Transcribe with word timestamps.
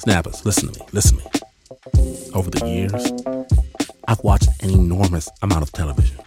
Snappers, 0.00 0.46
listen 0.46 0.72
to 0.72 0.80
me, 0.80 0.86
listen 0.92 1.18
to 1.18 1.24
me. 1.24 2.30
Over 2.32 2.48
the 2.48 2.66
years, 2.66 3.12
I've 4.08 4.24
watched 4.24 4.48
an 4.62 4.70
enormous 4.70 5.28
amount 5.42 5.62
of 5.62 5.72
television. 5.72 6.18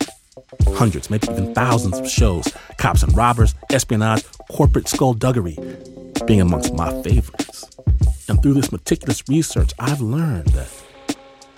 Hundreds, 0.68 1.10
maybe 1.10 1.28
even 1.32 1.56
thousands 1.56 1.98
of 1.98 2.08
shows, 2.08 2.46
cops 2.78 3.02
and 3.02 3.18
robbers, 3.18 3.56
espionage, 3.72 4.24
corporate 4.52 4.88
skullduggery 4.88 5.58
being 6.28 6.40
amongst 6.40 6.76
my 6.76 6.92
favorites. 7.02 7.68
And 8.30 8.40
through 8.44 8.54
this 8.54 8.72
meticulous 8.72 9.28
research, 9.28 9.72
I've 9.80 10.02
learned 10.02 10.50
that 10.50 10.70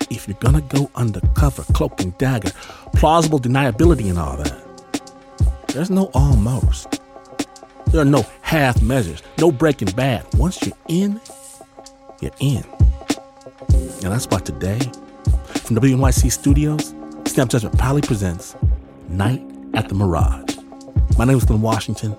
if 0.08 0.26
you're 0.26 0.38
gonna 0.40 0.62
go 0.62 0.90
undercover, 0.94 1.64
cloak 1.74 2.00
and 2.00 2.16
dagger, 2.16 2.50
plausible 2.94 3.40
deniability 3.40 4.08
and 4.08 4.18
all 4.18 4.38
that, 4.38 5.66
there's 5.68 5.90
no 5.90 6.10
almost. 6.14 6.98
There 7.88 8.00
are 8.00 8.06
no 8.06 8.24
half 8.40 8.80
measures, 8.80 9.22
no 9.38 9.52
breaking 9.52 9.90
bad. 9.90 10.24
Once 10.32 10.64
you're 10.64 10.78
in, 10.88 11.20
you're 12.20 12.32
in. 12.40 12.64
And 13.70 14.12
that's 14.12 14.26
why 14.26 14.38
today, 14.38 14.78
from 15.64 15.76
WNYC 15.76 16.30
Studios, 16.30 16.94
Snap 17.26 17.48
Judgment 17.48 17.76
proudly 17.78 18.02
presents 18.02 18.56
Night 19.08 19.42
at 19.74 19.88
the 19.88 19.94
Mirage. 19.94 20.56
My 21.18 21.24
name 21.24 21.36
is 21.36 21.44
Glynn 21.44 21.62
Washington. 21.62 22.16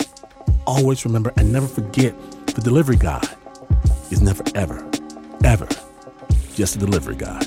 Always 0.66 1.06
remember 1.06 1.32
and 1.38 1.52
never 1.52 1.68
forget 1.68 2.14
the 2.48 2.62
delivery 2.62 2.98
guy 2.98 3.22
is 4.12 4.22
never, 4.22 4.44
ever, 4.56 4.90
ever 5.44 5.68
just 6.56 6.76
a 6.76 6.80
delivery 6.80 7.16
guy. 7.16 7.44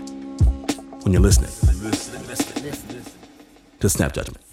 When 1.03 1.13
you're 1.13 1.21
listening, 1.23 1.51
listen, 1.83 2.27
listen, 2.27 2.63
listen, 2.63 3.13
to 3.81 3.89
Snap 3.89 4.13
Judgment. 4.13 4.50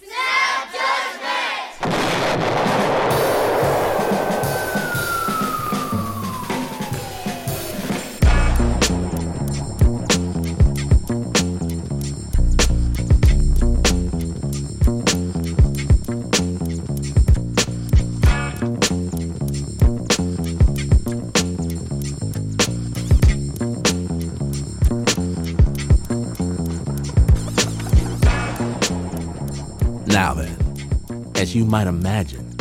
Might 31.68 31.86
imagine, 31.86 32.56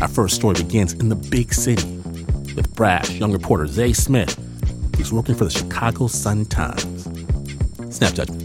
our 0.00 0.06
first 0.06 0.36
story 0.36 0.54
begins 0.54 0.92
in 0.92 1.08
the 1.08 1.16
big 1.16 1.52
city 1.52 1.96
with 2.54 2.72
brash 2.76 3.10
young 3.10 3.32
reporter 3.32 3.66
Zay 3.66 3.92
Smith, 3.92 4.38
who's 4.96 5.12
working 5.12 5.34
for 5.34 5.44
the 5.44 5.50
Chicago 5.50 6.06
Sun-Times. 6.06 7.02
Snap 7.94 8.14
Judgment. 8.14 8.44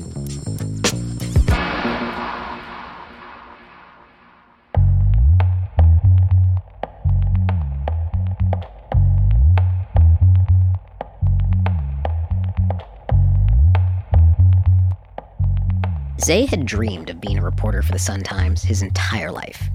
Zay 16.20 16.46
had 16.46 16.66
dreamed 16.66 17.10
of 17.10 17.20
being 17.20 17.38
a 17.38 17.44
reporter 17.44 17.82
for 17.82 17.92
the 17.92 18.00
Sun 18.00 18.24
Times 18.24 18.64
his 18.64 18.82
entire 18.82 19.30
life. 19.30 19.70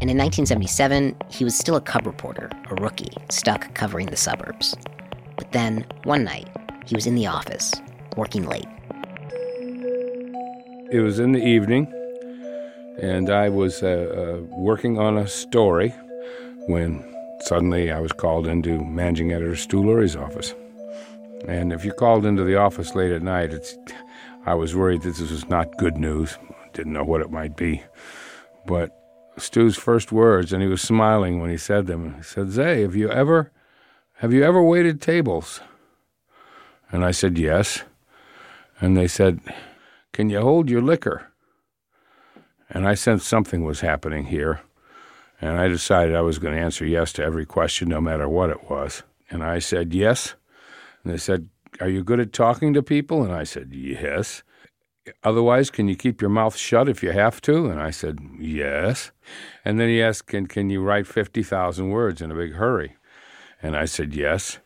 And 0.00 0.10
in 0.10 0.18
1977, 0.18 1.16
he 1.30 1.44
was 1.44 1.56
still 1.56 1.76
a 1.76 1.80
cub 1.80 2.06
reporter, 2.06 2.50
a 2.70 2.74
rookie, 2.74 3.12
stuck 3.30 3.72
covering 3.74 4.06
the 4.06 4.16
suburbs. 4.16 4.76
But 5.36 5.52
then, 5.52 5.86
one 6.04 6.24
night, 6.24 6.48
he 6.84 6.94
was 6.94 7.06
in 7.06 7.14
the 7.14 7.26
office, 7.26 7.72
working 8.16 8.46
late. 8.46 8.66
It 10.90 11.00
was 11.00 11.18
in 11.18 11.32
the 11.32 11.42
evening, 11.44 11.86
and 13.00 13.30
I 13.30 13.48
was 13.48 13.82
uh, 13.82 13.86
uh, 13.88 14.56
working 14.56 14.98
on 14.98 15.16
a 15.16 15.26
story 15.26 15.94
when 16.66 17.02
suddenly 17.40 17.90
I 17.90 18.00
was 18.00 18.12
called 18.12 18.46
into 18.46 18.84
managing 18.84 19.32
editor 19.32 19.56
Stu 19.56 19.82
Lurie's 19.82 20.16
office. 20.16 20.54
And 21.46 21.72
if 21.72 21.84
you're 21.84 21.94
called 21.94 22.24
into 22.24 22.44
the 22.44 22.56
office 22.56 22.94
late 22.94 23.12
at 23.12 23.22
night, 23.22 23.52
it's 23.52 23.76
I 24.46 24.54
was 24.54 24.74
worried 24.74 25.02
that 25.02 25.16
this 25.16 25.30
was 25.30 25.48
not 25.48 25.76
good 25.78 25.96
news. 25.96 26.36
Didn't 26.72 26.92
know 26.92 27.04
what 27.04 27.20
it 27.20 27.30
might 27.30 27.56
be. 27.56 27.82
But 28.66 28.90
Stu's 29.36 29.76
first 29.76 30.12
words, 30.12 30.52
and 30.52 30.62
he 30.62 30.68
was 30.68 30.80
smiling 30.80 31.40
when 31.40 31.50
he 31.50 31.56
said 31.56 31.86
them. 31.86 32.14
He 32.14 32.22
said, 32.22 32.50
"Zay, 32.50 32.82
have 32.82 32.94
you 32.94 33.10
ever, 33.10 33.50
have 34.14 34.32
you 34.32 34.44
ever 34.44 34.62
waited 34.62 35.00
tables?" 35.00 35.60
And 36.90 37.04
I 37.04 37.10
said, 37.10 37.38
"Yes." 37.38 37.82
And 38.80 38.96
they 38.96 39.08
said, 39.08 39.40
"Can 40.12 40.30
you 40.30 40.40
hold 40.40 40.70
your 40.70 40.82
liquor?" 40.82 41.32
And 42.70 42.86
I 42.86 42.94
sensed 42.94 43.26
something 43.26 43.64
was 43.64 43.80
happening 43.80 44.26
here, 44.26 44.60
and 45.40 45.58
I 45.58 45.68
decided 45.68 46.14
I 46.14 46.20
was 46.20 46.38
going 46.38 46.54
to 46.54 46.60
answer 46.60 46.86
yes 46.86 47.12
to 47.14 47.24
every 47.24 47.46
question, 47.46 47.88
no 47.88 48.00
matter 48.00 48.28
what 48.28 48.50
it 48.50 48.70
was. 48.70 49.02
And 49.30 49.42
I 49.42 49.58
said 49.58 49.92
yes, 49.92 50.34
and 51.02 51.12
they 51.12 51.18
said, 51.18 51.48
"Are 51.80 51.88
you 51.88 52.04
good 52.04 52.20
at 52.20 52.32
talking 52.32 52.72
to 52.74 52.82
people?" 52.82 53.24
And 53.24 53.32
I 53.32 53.44
said, 53.44 53.72
"Yes." 53.72 54.42
Otherwise, 55.22 55.70
can 55.70 55.88
you 55.88 55.96
keep 55.96 56.20
your 56.20 56.30
mouth 56.30 56.56
shut 56.56 56.88
if 56.88 57.02
you 57.02 57.12
have 57.12 57.40
to? 57.42 57.66
And 57.66 57.80
I 57.80 57.90
said, 57.90 58.18
Yes. 58.38 59.10
And 59.64 59.78
then 59.78 59.88
he 59.88 60.02
asked, 60.02 60.28
Can, 60.28 60.46
can 60.46 60.70
you 60.70 60.82
write 60.82 61.06
50,000 61.06 61.90
words 61.90 62.22
in 62.22 62.30
a 62.30 62.34
big 62.34 62.54
hurry? 62.54 62.96
And 63.62 63.76
I 63.76 63.84
said, 63.84 64.14
Yes. 64.14 64.58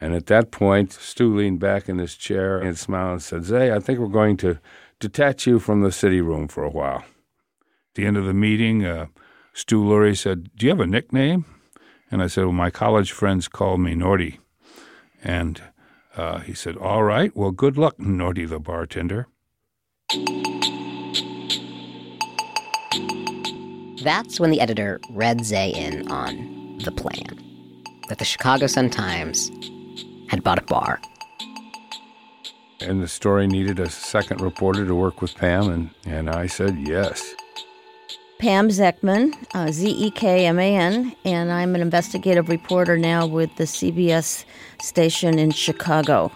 And 0.00 0.14
at 0.14 0.26
that 0.26 0.50
point, 0.50 0.92
Stu 0.92 1.34
leaned 1.34 1.60
back 1.60 1.88
in 1.88 1.98
his 1.98 2.16
chair 2.16 2.58
and 2.58 2.78
smiled 2.78 3.12
and 3.12 3.22
said, 3.22 3.44
Zay, 3.44 3.72
I 3.72 3.80
think 3.80 3.98
we're 3.98 4.08
going 4.08 4.36
to 4.38 4.58
detach 5.00 5.46
you 5.46 5.58
from 5.58 5.82
the 5.82 5.92
city 5.92 6.20
room 6.20 6.48
for 6.48 6.64
a 6.64 6.70
while. 6.70 6.98
At 6.98 7.94
the 7.94 8.06
end 8.06 8.16
of 8.16 8.26
the 8.26 8.34
meeting, 8.34 8.84
uh, 8.84 9.06
Stu 9.52 9.82
Lurie 9.82 10.16
said, 10.16 10.50
Do 10.56 10.66
you 10.66 10.70
have 10.70 10.80
a 10.80 10.86
nickname? 10.86 11.44
And 12.10 12.22
I 12.22 12.26
said, 12.26 12.44
Well, 12.44 12.52
my 12.52 12.70
college 12.70 13.12
friends 13.12 13.48
call 13.48 13.78
me 13.78 13.94
Norty. 13.94 14.38
And 15.24 15.62
uh, 16.16 16.40
he 16.40 16.54
said, 16.54 16.76
All 16.76 17.02
right, 17.02 17.34
well, 17.34 17.50
good 17.50 17.78
luck, 17.78 17.98
Norty 17.98 18.44
the 18.44 18.60
bartender. 18.60 19.28
That's 24.06 24.38
when 24.38 24.52
the 24.52 24.60
editor 24.60 25.00
read 25.10 25.44
Zay 25.44 25.70
in 25.70 26.08
on 26.12 26.78
the 26.84 26.92
plan 26.92 27.42
that 28.08 28.18
the 28.18 28.24
Chicago 28.24 28.68
Sun-Times 28.68 29.50
had 30.28 30.44
bought 30.44 30.60
a 30.60 30.62
bar. 30.62 31.00
And 32.80 33.02
the 33.02 33.08
story 33.08 33.48
needed 33.48 33.80
a 33.80 33.90
second 33.90 34.40
reporter 34.40 34.86
to 34.86 34.94
work 34.94 35.20
with 35.20 35.34
Pam, 35.34 35.70
and, 35.70 35.90
and 36.04 36.30
I 36.30 36.46
said 36.46 36.78
yes. 36.86 37.34
Pam 38.38 38.68
Zekman, 38.68 39.34
uh, 39.54 39.72
Z 39.72 39.88
E 39.88 40.12
K 40.12 40.46
M 40.46 40.60
A 40.60 40.76
N, 40.76 41.16
and 41.24 41.50
I'm 41.50 41.74
an 41.74 41.80
investigative 41.80 42.48
reporter 42.48 42.96
now 42.96 43.26
with 43.26 43.56
the 43.56 43.64
CBS 43.64 44.44
station 44.80 45.36
in 45.36 45.50
Chicago. 45.50 46.30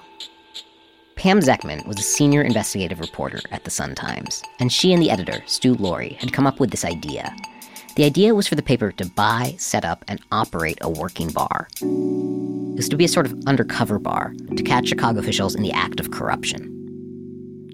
Pam 1.15 1.39
Zekman 1.39 1.87
was 1.87 2.01
a 2.01 2.03
senior 2.03 2.43
investigative 2.43 2.99
reporter 2.99 3.39
at 3.53 3.63
the 3.63 3.71
Sun 3.71 3.95
Times, 3.95 4.43
and 4.59 4.73
she 4.73 4.93
and 4.93 5.01
the 5.01 5.13
editor, 5.13 5.41
Stu 5.47 5.77
Lurie, 5.77 6.17
had 6.17 6.33
come 6.33 6.49
up 6.49 6.59
with 6.59 6.73
this 6.73 6.85
idea. 6.85 7.33
The 7.97 8.05
idea 8.05 8.35
was 8.35 8.47
for 8.47 8.55
the 8.55 8.63
paper 8.63 8.93
to 8.93 9.07
buy, 9.11 9.57
set 9.59 9.85
up, 9.85 10.05
and 10.09 10.21
operate 10.31 10.79
a 10.81 10.89
working 10.89 11.29
bar. 11.31 11.69
It 11.81 12.77
was 12.77 12.89
to 12.89 12.97
be 12.97 13.05
a 13.05 13.09
sort 13.09 13.27
of 13.27 13.39
undercover 13.47 13.99
bar 13.99 14.33
to 14.57 14.63
catch 14.63 14.89
Chicago 14.89 15.19
officials 15.19 15.55
in 15.55 15.63
the 15.63 15.73
act 15.73 16.01
of 16.01 16.11
corruption. 16.11 16.77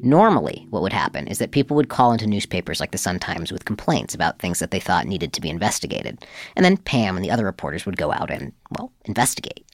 Normally, 0.03 0.67
what 0.71 0.83
would 0.83 0.93
happen 0.93 1.27
is 1.27 1.39
that 1.39 1.51
people 1.51 1.77
would 1.77 1.89
call 1.89 2.13
into 2.13 2.27
newspapers 2.27 2.81
like 2.81 2.93
the 2.93 2.99
Sun 2.99 3.19
Times 3.19 3.53
with 3.53 3.65
complaints 3.65 4.15
about 4.15 4.39
things 4.39 4.59
that 4.59 4.71
they 4.71 4.81
thought 4.81 5.07
needed 5.07 5.33
to 5.33 5.41
be 5.41 5.51
investigated, 5.51 6.25
and 6.55 6.65
then 6.65 6.77
Pam 6.77 7.17
and 7.17 7.25
the 7.25 7.31
other 7.31 7.45
reporters 7.45 7.85
would 7.87 7.97
go 7.97 8.13
out 8.13 8.31
and, 8.31 8.53
well, 8.77 8.93
investigate. 9.05 9.65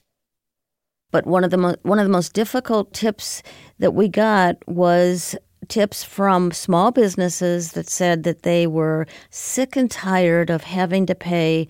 But 1.11 1.27
one 1.27 1.43
of 1.43 1.51
the 1.51 1.57
mo- 1.57 1.75
one 1.83 1.99
of 1.99 2.05
the 2.05 2.11
most 2.11 2.33
difficult 2.33 2.93
tips 2.93 3.43
that 3.77 3.93
we 3.93 4.07
got 4.09 4.57
was 4.67 5.35
tips 5.73 6.03
from 6.03 6.51
small 6.51 6.91
businesses 6.91 7.71
that 7.71 7.89
said 7.89 8.21
that 8.21 8.43
they 8.43 8.67
were 8.67 9.07
sick 9.31 9.75
and 9.75 9.89
tired 9.89 10.51
of 10.51 10.63
having 10.63 11.07
to 11.07 11.15
pay 11.15 11.67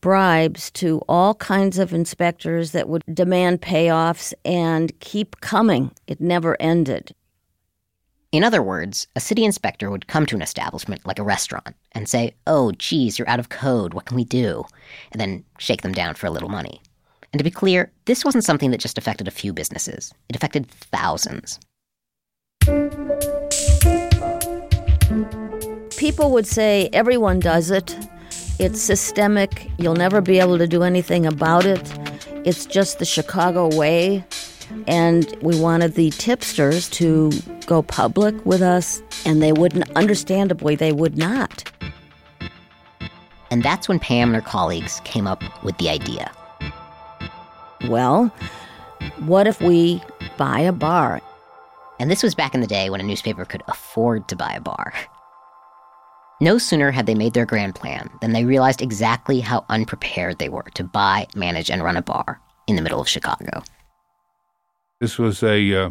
bribes 0.00 0.70
to 0.70 1.02
all 1.06 1.34
kinds 1.34 1.78
of 1.78 1.92
inspectors 1.92 2.72
that 2.72 2.88
would 2.88 3.04
demand 3.12 3.60
payoffs 3.60 4.32
and 4.46 4.98
keep 5.00 5.42
coming. 5.42 5.90
It 6.06 6.22
never 6.22 6.56
ended. 6.58 7.14
In 8.32 8.42
other 8.42 8.62
words, 8.62 9.06
a 9.14 9.20
city 9.20 9.44
inspector 9.44 9.90
would 9.90 10.08
come 10.08 10.24
to 10.24 10.36
an 10.36 10.40
establishment 10.40 11.04
like 11.04 11.18
a 11.18 11.22
restaurant 11.22 11.76
and 11.92 12.08
say, 12.08 12.34
Oh, 12.46 12.72
geez, 12.72 13.18
you're 13.18 13.28
out 13.28 13.40
of 13.40 13.50
code. 13.50 13.92
What 13.92 14.06
can 14.06 14.16
we 14.16 14.24
do? 14.24 14.64
And 15.12 15.20
then 15.20 15.44
shake 15.58 15.82
them 15.82 15.92
down 15.92 16.14
for 16.14 16.28
a 16.28 16.30
little 16.30 16.48
money. 16.48 16.80
And 17.34 17.38
to 17.38 17.44
be 17.44 17.50
clear, 17.50 17.92
this 18.06 18.24
wasn't 18.24 18.44
something 18.44 18.70
that 18.70 18.80
just 18.80 18.96
affected 18.96 19.28
a 19.28 19.38
few 19.42 19.52
businesses, 19.52 20.14
it 20.30 20.36
affected 20.36 20.66
thousands. 20.66 21.60
People 25.96 26.32
would 26.32 26.46
say 26.46 26.88
everyone 26.92 27.38
does 27.38 27.70
it. 27.70 27.96
It's 28.58 28.80
systemic. 28.80 29.70
You'll 29.78 29.94
never 29.94 30.20
be 30.20 30.40
able 30.40 30.58
to 30.58 30.66
do 30.66 30.82
anything 30.82 31.26
about 31.26 31.64
it. 31.64 31.92
It's 32.44 32.66
just 32.66 32.98
the 32.98 33.04
Chicago 33.04 33.68
way. 33.76 34.24
And 34.88 35.32
we 35.42 35.60
wanted 35.60 35.94
the 35.94 36.10
tipsters 36.10 36.88
to 36.90 37.30
go 37.66 37.82
public 37.82 38.44
with 38.44 38.62
us, 38.62 39.00
and 39.24 39.40
they 39.40 39.52
wouldn't, 39.52 39.88
understandably, 39.96 40.74
they 40.74 40.92
would 40.92 41.16
not. 41.16 41.70
And 43.50 43.62
that's 43.62 43.88
when 43.88 44.00
Pam 44.00 44.34
and 44.34 44.42
her 44.42 44.48
colleagues 44.48 45.00
came 45.04 45.26
up 45.26 45.42
with 45.62 45.78
the 45.78 45.88
idea. 45.88 46.32
Well, 47.88 48.32
what 49.20 49.46
if 49.46 49.60
we 49.60 50.02
buy 50.36 50.60
a 50.60 50.72
bar? 50.72 51.20
And 51.98 52.10
this 52.10 52.22
was 52.22 52.34
back 52.34 52.54
in 52.54 52.60
the 52.60 52.66
day 52.66 52.90
when 52.90 53.00
a 53.00 53.04
newspaper 53.04 53.44
could 53.44 53.62
afford 53.68 54.28
to 54.28 54.36
buy 54.36 54.52
a 54.52 54.60
bar. 54.60 54.92
No 56.40 56.58
sooner 56.58 56.90
had 56.90 57.06
they 57.06 57.14
made 57.14 57.32
their 57.32 57.46
grand 57.46 57.74
plan 57.74 58.10
than 58.20 58.32
they 58.32 58.44
realized 58.44 58.82
exactly 58.82 59.40
how 59.40 59.64
unprepared 59.70 60.38
they 60.38 60.50
were 60.50 60.66
to 60.74 60.84
buy, 60.84 61.26
manage, 61.34 61.70
and 61.70 61.82
run 61.82 61.96
a 61.96 62.02
bar 62.02 62.40
in 62.66 62.76
the 62.76 62.82
middle 62.82 63.00
of 63.00 63.08
Chicago. 63.08 63.62
This 65.00 65.18
was 65.18 65.42
a 65.42 65.74
uh, 65.74 65.90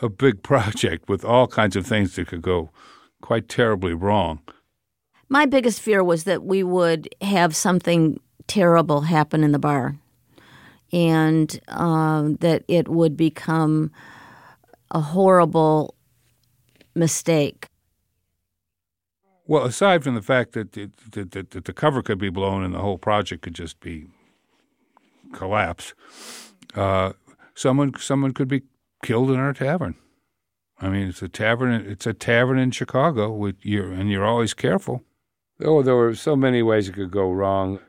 a 0.00 0.08
big 0.08 0.42
project 0.42 1.08
with 1.08 1.24
all 1.24 1.46
kinds 1.46 1.76
of 1.76 1.86
things 1.86 2.16
that 2.16 2.28
could 2.28 2.42
go 2.42 2.70
quite 3.20 3.48
terribly 3.48 3.92
wrong. 3.92 4.40
My 5.28 5.46
biggest 5.46 5.80
fear 5.80 6.02
was 6.02 6.24
that 6.24 6.44
we 6.44 6.62
would 6.62 7.14
have 7.20 7.54
something 7.54 8.20
terrible 8.46 9.02
happen 9.02 9.44
in 9.44 9.52
the 9.52 9.58
bar, 9.58 9.96
and 10.90 11.60
um, 11.68 12.36
that 12.36 12.64
it 12.68 12.88
would 12.88 13.16
become 13.16 13.90
a 14.90 15.00
horrible 15.00 15.94
mistake. 16.94 17.68
Well, 19.46 19.64
aside 19.64 20.02
from 20.02 20.14
the 20.14 20.22
fact 20.22 20.52
that, 20.52 20.76
it, 20.76 20.92
that, 21.12 21.32
that, 21.32 21.50
that 21.50 21.64
the 21.66 21.72
cover 21.72 22.02
could 22.02 22.18
be 22.18 22.30
blown 22.30 22.64
and 22.64 22.72
the 22.72 22.78
whole 22.78 22.98
project 22.98 23.42
could 23.42 23.54
just 23.54 23.78
be 23.80 24.06
collapse, 25.32 25.92
uh, 26.74 27.12
someone 27.54 27.92
someone 27.98 28.32
could 28.32 28.48
be 28.48 28.62
killed 29.02 29.30
in 29.30 29.36
our 29.36 29.52
tavern. 29.52 29.96
I 30.80 30.88
mean, 30.88 31.08
it's 31.08 31.22
a 31.22 31.28
tavern. 31.28 31.72
It's 31.72 32.06
a 32.06 32.14
tavern 32.14 32.58
in 32.58 32.70
Chicago, 32.70 33.30
with 33.32 33.56
you 33.64 33.92
and 33.92 34.10
you're 34.10 34.24
always 34.24 34.54
careful. 34.54 35.02
Oh, 35.62 35.82
there 35.82 35.94
were 35.94 36.14
so 36.14 36.34
many 36.34 36.62
ways 36.62 36.88
it 36.88 36.94
could 36.94 37.10
go 37.10 37.30
wrong. 37.30 37.80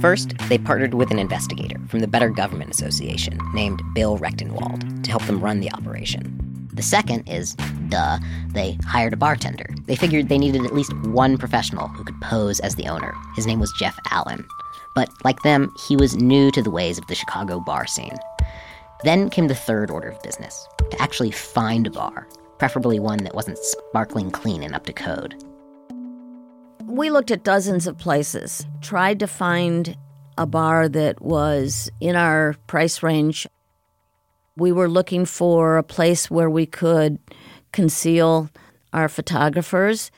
First, 0.00 0.36
they 0.48 0.58
partnered 0.58 0.94
with 0.94 1.10
an 1.10 1.18
investigator 1.18 1.80
from 1.88 2.00
the 2.00 2.06
Better 2.06 2.28
Government 2.28 2.70
Association 2.70 3.38
named 3.54 3.80
Bill 3.94 4.18
Recktenwald 4.18 5.02
to 5.02 5.10
help 5.10 5.24
them 5.24 5.40
run 5.40 5.60
the 5.60 5.72
operation. 5.72 6.68
The 6.74 6.82
second 6.82 7.26
is, 7.26 7.54
duh, 7.88 8.18
they 8.48 8.78
hired 8.84 9.14
a 9.14 9.16
bartender. 9.16 9.74
They 9.86 9.96
figured 9.96 10.28
they 10.28 10.36
needed 10.36 10.66
at 10.66 10.74
least 10.74 10.92
one 11.06 11.38
professional 11.38 11.88
who 11.88 12.04
could 12.04 12.20
pose 12.20 12.60
as 12.60 12.74
the 12.74 12.88
owner. 12.88 13.14
His 13.34 13.46
name 13.46 13.58
was 13.58 13.72
Jeff 13.78 13.98
Allen. 14.10 14.46
But 14.94 15.08
like 15.24 15.40
them, 15.42 15.72
he 15.88 15.96
was 15.96 16.16
new 16.16 16.50
to 16.50 16.62
the 16.62 16.70
ways 16.70 16.98
of 16.98 17.06
the 17.06 17.14
Chicago 17.14 17.60
bar 17.60 17.86
scene. 17.86 18.16
Then 19.02 19.30
came 19.30 19.48
the 19.48 19.54
third 19.54 19.90
order 19.90 20.08
of 20.08 20.22
business 20.22 20.68
to 20.90 21.00
actually 21.00 21.30
find 21.30 21.86
a 21.86 21.90
bar, 21.90 22.28
preferably 22.58 23.00
one 23.00 23.24
that 23.24 23.34
wasn't 23.34 23.58
sparkling 23.58 24.30
clean 24.30 24.62
and 24.62 24.74
up 24.74 24.84
to 24.86 24.92
code. 24.92 25.42
We 26.88 27.10
looked 27.10 27.32
at 27.32 27.42
dozens 27.42 27.88
of 27.88 27.98
places, 27.98 28.64
tried 28.80 29.18
to 29.18 29.26
find 29.26 29.96
a 30.38 30.46
bar 30.46 30.88
that 30.88 31.20
was 31.20 31.90
in 32.00 32.14
our 32.14 32.54
price 32.68 33.02
range. 33.02 33.48
We 34.56 34.70
were 34.70 34.88
looking 34.88 35.24
for 35.24 35.78
a 35.78 35.82
place 35.82 36.30
where 36.30 36.48
we 36.48 36.64
could 36.64 37.18
conceal 37.72 38.50
our 38.92 39.08
photographers. 39.08 40.12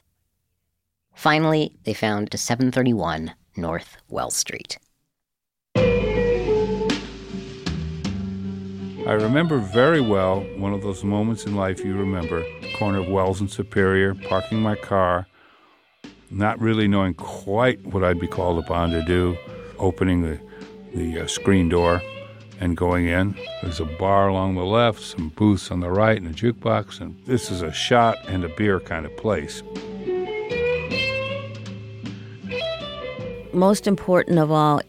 Finally, 1.15 1.75
they 1.85 1.95
found 1.95 2.39
731 2.39 3.33
North 3.57 3.97
Wells 4.11 4.37
Street. 4.37 4.79
I 9.07 9.13
remember 9.13 9.57
very 9.57 10.03
well 10.03 10.41
one 10.59 10.75
of 10.75 10.83
those 10.83 11.03
moments 11.03 11.47
in 11.47 11.57
life 11.57 11.83
you 11.83 11.97
remember, 11.97 12.45
corner 12.77 12.99
of 12.99 13.09
Wells 13.09 13.41
and 13.41 13.51
Superior, 13.51 14.15
parking 14.15 14.61
my 14.61 14.77
car, 14.77 15.27
not 16.31 16.61
really 16.61 16.89
knowing 16.89 17.15
quite 17.15 17.85
what 17.87 18.05
I'd 18.05 18.21
be 18.21 18.27
called 18.27 18.63
upon 18.63 18.91
to 18.91 19.03
do, 19.05 19.37
opening 19.79 20.23
the, 20.23 20.41
the 20.95 21.21
uh, 21.21 21.27
screen 21.27 21.69
door 21.69 22.03
and 22.61 22.77
going 22.77 23.07
in. 23.07 23.35
There's 23.63 23.81
a 23.81 23.85
bar 23.85 24.29
along 24.29 24.57
the 24.57 24.65
left, 24.65 25.01
some 25.01 25.31
booths 25.31 25.71
on 25.71 25.81
the 25.81 25.91
right, 25.91 26.21
and 26.21 26.29
a 26.29 26.33
jukebox, 26.33 27.01
and 27.01 27.17
this 27.27 27.51
is 27.51 27.63
a 27.63 27.73
shot 27.73 28.19
and 28.27 28.45
a 28.45 28.49
beer 28.49 28.81
kind 28.81 29.07
of 29.07 29.17
place. 29.17 29.63
Most 33.53 33.87
important 33.87 34.39
of 34.39 34.51
all, 34.51 34.83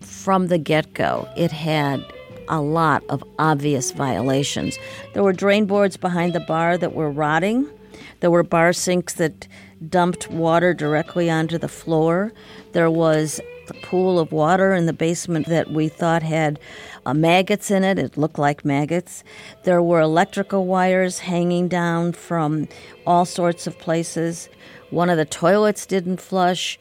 from 0.00 0.48
the 0.48 0.58
get 0.58 0.92
go, 0.94 1.28
it 1.36 1.52
had 1.52 2.04
a 2.48 2.60
lot 2.60 3.02
of 3.08 3.22
obvious 3.38 3.92
violations. 3.92 4.78
There 5.14 5.22
were 5.22 5.32
drain 5.32 5.66
boards 5.66 5.96
behind 5.96 6.32
the 6.32 6.40
bar 6.40 6.76
that 6.76 6.94
were 6.94 7.10
rotting. 7.10 7.68
There 8.20 8.30
were 8.30 8.42
bar 8.42 8.72
sinks 8.72 9.14
that 9.14 9.46
dumped 9.88 10.30
water 10.30 10.74
directly 10.74 11.30
onto 11.30 11.58
the 11.58 11.68
floor. 11.68 12.32
There 12.72 12.90
was 12.90 13.40
a 13.68 13.74
pool 13.86 14.18
of 14.18 14.32
water 14.32 14.74
in 14.74 14.86
the 14.86 14.92
basement 14.92 15.46
that 15.46 15.70
we 15.70 15.88
thought 15.88 16.22
had 16.22 16.58
uh, 17.06 17.14
maggots 17.14 17.70
in 17.70 17.84
it. 17.84 17.98
It 17.98 18.16
looked 18.16 18.38
like 18.38 18.64
maggots. 18.64 19.24
There 19.64 19.82
were 19.82 20.00
electrical 20.00 20.66
wires 20.66 21.20
hanging 21.20 21.68
down 21.68 22.12
from 22.12 22.68
all 23.06 23.24
sorts 23.24 23.66
of 23.66 23.78
places. 23.78 24.48
One 24.90 25.10
of 25.10 25.16
the 25.16 25.24
toilets 25.24 25.86
didn't 25.86 26.20
flush. 26.20 26.78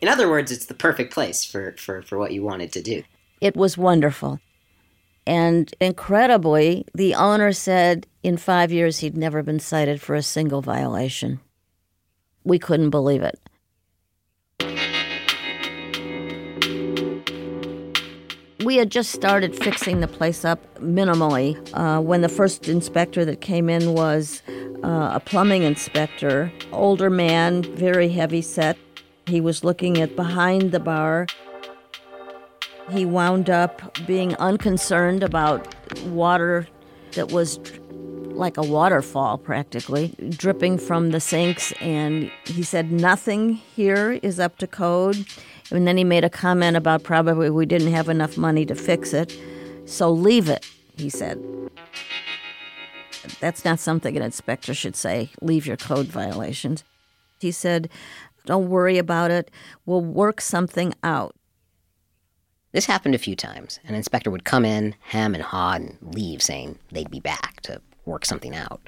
In 0.00 0.08
other 0.08 0.28
words, 0.28 0.52
it's 0.52 0.66
the 0.66 0.74
perfect 0.74 1.12
place 1.12 1.44
for, 1.44 1.74
for, 1.78 2.02
for 2.02 2.18
what 2.18 2.32
you 2.32 2.42
wanted 2.42 2.72
to 2.72 2.82
do. 2.82 3.02
It 3.40 3.56
was 3.56 3.76
wonderful. 3.76 4.40
And 5.26 5.74
incredibly, 5.80 6.86
the 6.94 7.14
owner 7.14 7.52
said 7.52 8.06
in 8.22 8.36
five 8.36 8.70
years 8.70 9.00
he'd 9.00 9.16
never 9.16 9.42
been 9.42 9.58
cited 9.58 10.00
for 10.00 10.14
a 10.14 10.22
single 10.22 10.62
violation. 10.62 11.40
We 12.46 12.58
couldn't 12.58 12.90
believe 12.90 13.22
it. 13.22 13.38
We 18.64 18.76
had 18.76 18.90
just 18.90 19.12
started 19.12 19.54
fixing 19.54 20.00
the 20.00 20.08
place 20.08 20.44
up 20.44 20.80
minimally 20.80 21.56
uh, 21.74 22.00
when 22.00 22.22
the 22.22 22.28
first 22.28 22.68
inspector 22.68 23.24
that 23.24 23.40
came 23.40 23.68
in 23.68 23.92
was 23.92 24.42
uh, 24.82 25.10
a 25.12 25.20
plumbing 25.20 25.62
inspector, 25.62 26.50
older 26.72 27.10
man, 27.10 27.62
very 27.76 28.08
heavy 28.08 28.40
set. 28.40 28.78
He 29.26 29.40
was 29.40 29.62
looking 29.62 30.00
at 30.00 30.16
behind 30.16 30.72
the 30.72 30.80
bar 30.80 31.26
he 32.90 33.04
wound 33.04 33.50
up 33.50 33.96
being 34.06 34.34
unconcerned 34.36 35.22
about 35.22 35.74
water 36.04 36.68
that 37.12 37.32
was 37.32 37.58
like 38.36 38.56
a 38.56 38.62
waterfall 38.62 39.38
practically 39.38 40.14
dripping 40.30 40.78
from 40.78 41.10
the 41.10 41.20
sinks. 41.20 41.72
And 41.80 42.30
he 42.44 42.62
said 42.62 42.92
nothing 42.92 43.54
here 43.54 44.12
is 44.22 44.38
up 44.38 44.58
to 44.58 44.66
code. 44.66 45.26
And 45.70 45.86
then 45.86 45.96
he 45.96 46.04
made 46.04 46.24
a 46.24 46.30
comment 46.30 46.76
about 46.76 47.02
probably 47.02 47.50
we 47.50 47.66
didn't 47.66 47.92
have 47.92 48.08
enough 48.08 48.36
money 48.36 48.64
to 48.66 48.74
fix 48.74 49.12
it. 49.12 49.36
So 49.84 50.10
leave 50.10 50.48
it 50.48 50.66
he 50.96 51.10
said. 51.10 51.42
That's 53.40 53.64
not 53.64 53.80
something 53.80 54.16
an 54.16 54.22
inspector 54.22 54.72
should 54.72 54.96
say 54.96 55.30
leave 55.40 55.66
your 55.66 55.76
code 55.76 56.06
violations. 56.06 56.84
He 57.40 57.50
said 57.50 57.90
don't 58.44 58.68
worry 58.68 58.96
about 58.96 59.32
it. 59.32 59.50
We'll 59.86 60.02
work 60.02 60.40
something 60.40 60.94
out. 61.02 61.34
This 62.70 62.86
happened 62.86 63.16
a 63.16 63.18
few 63.18 63.34
times. 63.34 63.80
An 63.84 63.96
inspector 63.96 64.30
would 64.30 64.44
come 64.44 64.64
in, 64.64 64.94
hem 65.00 65.34
and 65.34 65.42
haw, 65.42 65.72
and 65.72 65.98
leave, 66.00 66.42
saying 66.42 66.78
they'd 66.92 67.10
be 67.10 67.18
back 67.18 67.60
to 67.62 67.80
work 68.06 68.24
something 68.24 68.54
out. 68.54 68.80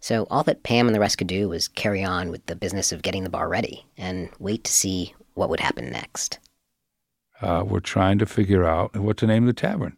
So 0.00 0.26
all 0.30 0.42
that 0.44 0.62
Pam 0.62 0.86
and 0.86 0.94
the 0.94 1.00
rest 1.00 1.18
could 1.18 1.26
do 1.26 1.48
was 1.48 1.68
carry 1.68 2.04
on 2.04 2.30
with 2.30 2.44
the 2.46 2.56
business 2.56 2.92
of 2.92 3.02
getting 3.02 3.24
the 3.24 3.30
bar 3.30 3.48
ready 3.48 3.86
and 3.96 4.28
wait 4.38 4.64
to 4.64 4.72
see 4.72 5.14
what 5.34 5.48
would 5.48 5.60
happen 5.60 5.90
next. 5.90 6.38
Uh, 7.40 7.64
we're 7.66 7.80
trying 7.80 8.18
to 8.18 8.26
figure 8.26 8.64
out 8.64 8.96
what 8.96 9.16
to 9.18 9.26
name 9.26 9.46
the 9.46 9.52
tavern. 9.52 9.96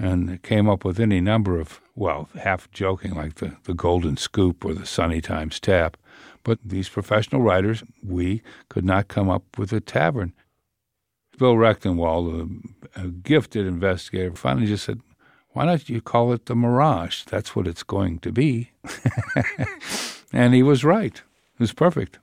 And 0.00 0.40
came 0.44 0.68
up 0.68 0.84
with 0.84 1.00
any 1.00 1.20
number 1.20 1.58
of, 1.58 1.80
well, 1.96 2.28
half 2.40 2.70
joking, 2.70 3.14
like 3.14 3.36
the, 3.36 3.56
the 3.64 3.74
Golden 3.74 4.16
Scoop 4.16 4.64
or 4.64 4.72
the 4.72 4.86
Sunny 4.86 5.20
Times 5.20 5.58
Tap. 5.58 5.96
But 6.44 6.60
these 6.64 6.88
professional 6.88 7.42
writers, 7.42 7.82
we 8.00 8.42
could 8.68 8.84
not 8.84 9.08
come 9.08 9.28
up 9.28 9.58
with 9.58 9.72
a 9.72 9.80
tavern. 9.80 10.34
Bill 11.36 11.54
Recktenwald, 11.54 12.62
a, 12.94 13.00
a 13.00 13.08
gifted 13.08 13.66
investigator, 13.66 14.36
finally 14.36 14.66
just 14.66 14.84
said, 14.84 15.00
why 15.52 15.64
don't 15.64 15.88
you 15.88 16.00
call 16.00 16.32
it 16.32 16.46
the 16.46 16.54
Mirage? 16.54 17.24
That's 17.24 17.56
what 17.56 17.66
it's 17.66 17.82
going 17.82 18.18
to 18.20 18.32
be. 18.32 18.70
and 20.32 20.54
he 20.54 20.62
was 20.62 20.84
right. 20.84 21.16
It 21.16 21.60
was 21.60 21.72
perfect. 21.72 22.18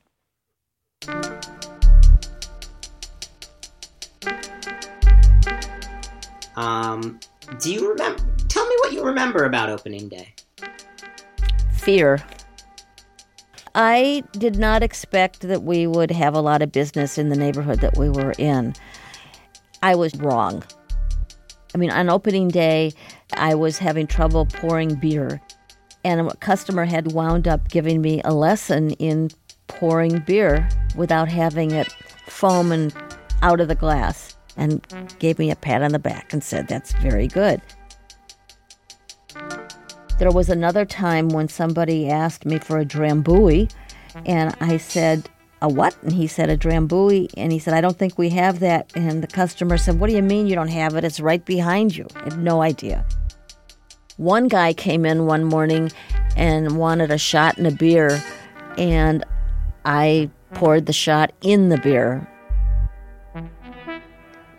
Um, 6.56 7.20
do 7.60 7.74
you 7.74 7.90
remember? 7.90 8.24
Tell 8.48 8.68
me 8.68 8.76
what 8.80 8.94
you 8.94 9.04
remember 9.04 9.44
about 9.44 9.70
opening 9.70 10.08
day. 10.08 10.34
Fear. 11.74 12.24
I 13.76 14.24
did 14.32 14.56
not 14.56 14.82
expect 14.82 15.42
that 15.42 15.64
we 15.64 15.86
would 15.86 16.10
have 16.12 16.34
a 16.34 16.40
lot 16.40 16.62
of 16.62 16.72
business 16.72 17.18
in 17.18 17.28
the 17.28 17.36
neighborhood 17.36 17.82
that 17.82 17.98
we 17.98 18.10
were 18.10 18.34
in. 18.38 18.74
I 19.84 19.96
was 19.96 20.16
wrong. 20.16 20.64
I 21.76 21.78
mean, 21.78 21.92
on 21.92 22.10
opening 22.10 22.48
day, 22.48 22.94
I 23.34 23.54
was 23.54 23.80
having 23.80 24.08
trouble 24.08 24.46
pouring 24.46 24.96
beer, 24.96 25.42
and 26.06 26.22
a 26.22 26.36
customer 26.38 26.86
had 26.86 27.12
wound 27.12 27.50
up 27.50 27.68
giving 27.68 28.02
me 28.02 28.22
a 28.24 28.34
lesson 28.34 28.92
in 28.92 29.30
pouring 29.68 30.20
beer 30.20 30.70
without 30.96 31.28
having 31.28 31.72
it 31.72 31.94
foam 32.28 32.72
and 32.72 32.96
out 33.42 33.60
of 33.60 33.68
the 33.68 33.76
glass 33.76 34.38
and 34.56 34.88
gave 35.20 35.38
me 35.38 35.52
a 35.52 35.56
pat 35.58 35.84
on 35.84 35.92
the 35.92 36.00
back 36.00 36.32
and 36.32 36.42
said, 36.42 36.70
That's 36.70 36.94
very 36.94 37.28
good. 37.28 37.62
There 40.18 40.32
was 40.32 40.48
another 40.48 40.86
time 40.86 41.28
when 41.28 41.50
somebody 41.50 42.10
asked 42.10 42.46
me 42.46 42.58
for 42.58 42.80
a 42.80 42.86
drambuie, 42.86 43.70
and 44.26 44.56
I 44.62 44.78
said, 44.78 45.30
a 45.62 45.70
what? 45.70 45.96
And 46.04 46.14
he 46.14 46.28
said, 46.28 46.50
a 46.50 46.58
drambuie. 46.58 47.30
And 47.38 47.52
he 47.52 47.60
said, 47.60 47.74
I 47.74 47.82
don't 47.82 47.98
think 47.98 48.18
we 48.18 48.30
have 48.30 48.60
that. 48.60 48.92
And 48.96 49.24
the 49.24 49.28
customer 49.28 49.78
said, 49.78 50.00
What 50.00 50.10
do 50.10 50.16
you 50.16 50.22
mean 50.22 50.48
you 50.48 50.56
don't 50.56 50.68
have 50.68 50.96
it? 50.96 51.04
It's 51.04 51.20
right 51.20 51.44
behind 51.44 51.96
you. 51.96 52.08
I 52.16 52.26
had 52.26 52.40
no 52.40 52.62
idea. 52.62 53.06
One 54.18 54.48
guy 54.48 54.74
came 54.74 55.06
in 55.06 55.26
one 55.26 55.44
morning 55.44 55.92
and 56.38 56.78
wanted 56.78 57.12
a 57.12 57.18
shot 57.18 57.58
and 57.58 57.68
a 57.68 57.72
beer, 57.72 58.24
and 58.78 59.24
I 59.84 60.30
poured 60.54 60.86
the 60.86 60.94
shot 60.94 61.34
in 61.42 61.70
the 61.70 61.78
beer. 61.78 62.28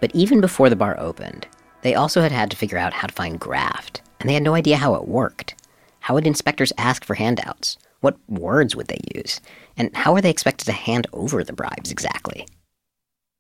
But 0.00 0.14
even 0.14 0.42
before 0.42 0.68
the 0.68 0.76
bar 0.76 0.98
opened, 1.00 1.46
they 1.82 1.94
also 1.94 2.20
had 2.20 2.32
had 2.32 2.50
to 2.50 2.56
figure 2.56 2.76
out 2.76 2.92
how 2.92 3.06
to 3.06 3.14
find 3.14 3.40
graft 3.40 4.02
and 4.20 4.28
they 4.28 4.34
had 4.34 4.42
no 4.42 4.54
idea 4.54 4.76
how 4.76 4.94
it 4.94 5.08
worked. 5.08 5.54
How 6.00 6.14
would 6.14 6.26
inspectors 6.26 6.72
ask 6.78 7.04
for 7.04 7.14
handouts? 7.14 7.78
What 8.00 8.16
words 8.28 8.74
would 8.76 8.88
they 8.88 9.00
use? 9.14 9.40
And 9.76 9.95
how 9.95 10.14
are 10.14 10.21
they 10.21 10.30
expected 10.30 10.64
to 10.66 10.73
hand 10.73 11.06
over 11.12 11.45
the 11.45 11.52
bribes 11.52 11.90
exactly? 11.90 12.47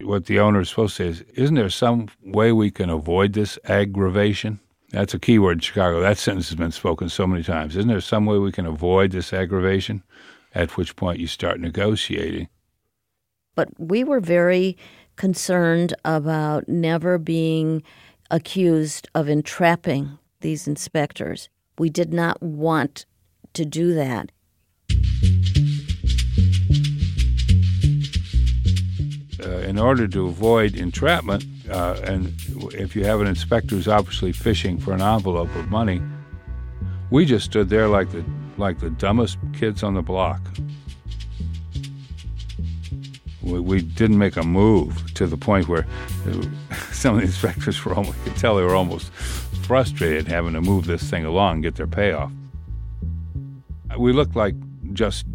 What 0.02 0.26
the 0.26 0.38
owner 0.40 0.60
is 0.60 0.68
supposed 0.68 0.96
to 0.98 1.04
say 1.04 1.08
is, 1.08 1.20
isn't 1.34 1.54
there 1.54 1.70
some 1.70 2.08
way 2.22 2.52
we 2.52 2.70
can 2.70 2.90
avoid 2.90 3.32
this 3.32 3.58
aggravation? 3.64 4.60
That's 4.90 5.14
a 5.14 5.18
key 5.18 5.38
word 5.38 5.58
in 5.58 5.60
Chicago. 5.60 6.00
That 6.00 6.18
sentence 6.18 6.48
has 6.50 6.56
been 6.56 6.72
spoken 6.72 7.08
so 7.08 7.26
many 7.26 7.42
times. 7.42 7.76
Isn't 7.76 7.88
there 7.88 8.00
some 8.00 8.26
way 8.26 8.38
we 8.38 8.52
can 8.52 8.66
avoid 8.66 9.10
this 9.10 9.32
aggravation? 9.32 10.02
At 10.54 10.76
which 10.76 10.96
point 10.96 11.18
you 11.18 11.26
start 11.26 11.60
negotiating. 11.60 12.48
But 13.54 13.68
we 13.78 14.04
were 14.04 14.20
very 14.20 14.76
concerned 15.16 15.94
about 16.04 16.68
never 16.68 17.18
being 17.18 17.82
accused 18.30 19.08
of 19.14 19.28
entrapping 19.28 20.18
these 20.40 20.68
inspectors. 20.68 21.48
We 21.78 21.88
did 21.88 22.12
not 22.12 22.42
want 22.42 23.06
to 23.54 23.64
do 23.64 23.94
that. 23.94 24.30
In 29.46 29.78
order 29.78 30.08
to 30.08 30.26
avoid 30.26 30.76
entrapment, 30.76 31.44
uh, 31.70 32.00
and 32.04 32.32
if 32.74 32.96
you 32.96 33.04
have 33.04 33.20
an 33.20 33.26
inspector 33.26 33.74
who's 33.74 33.88
obviously 33.88 34.32
fishing 34.32 34.78
for 34.78 34.92
an 34.92 35.00
envelope 35.00 35.54
of 35.56 35.68
money, 35.68 36.00
we 37.10 37.24
just 37.24 37.44
stood 37.44 37.68
there 37.68 37.88
like 37.88 38.10
the 38.10 38.24
like 38.58 38.80
the 38.80 38.90
dumbest 38.90 39.38
kids 39.52 39.82
on 39.82 39.94
the 39.94 40.02
block. 40.02 40.40
We, 43.42 43.60
we 43.60 43.82
didn't 43.82 44.18
make 44.18 44.36
a 44.36 44.42
move 44.42 45.14
to 45.14 45.26
the 45.26 45.36
point 45.36 45.68
where 45.68 45.86
some 46.90 47.16
of 47.16 47.20
the 47.20 47.26
inspectors 47.26 47.84
were 47.84 47.94
almost, 47.94 48.22
could 48.24 48.36
tell 48.36 48.56
they 48.56 48.62
were 48.62 48.74
almost 48.74 49.10
frustrated 49.12 50.26
having 50.26 50.54
to 50.54 50.60
move 50.60 50.86
this 50.86 51.02
thing 51.08 51.24
along, 51.24 51.54
and 51.54 51.62
get 51.62 51.76
their 51.76 51.86
payoff. 51.86 52.32
We 53.98 54.12
looked 54.12 54.36
like 54.36 54.54
just 54.92 55.26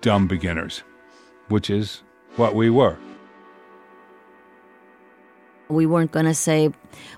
dumb 0.00 0.28
beginners, 0.28 0.82
which 1.48 1.70
is 1.70 2.02
what 2.36 2.54
we 2.54 2.70
were. 2.70 2.96
We 5.68 5.86
weren't 5.86 6.12
going 6.12 6.26
to 6.26 6.34
say, 6.34 6.70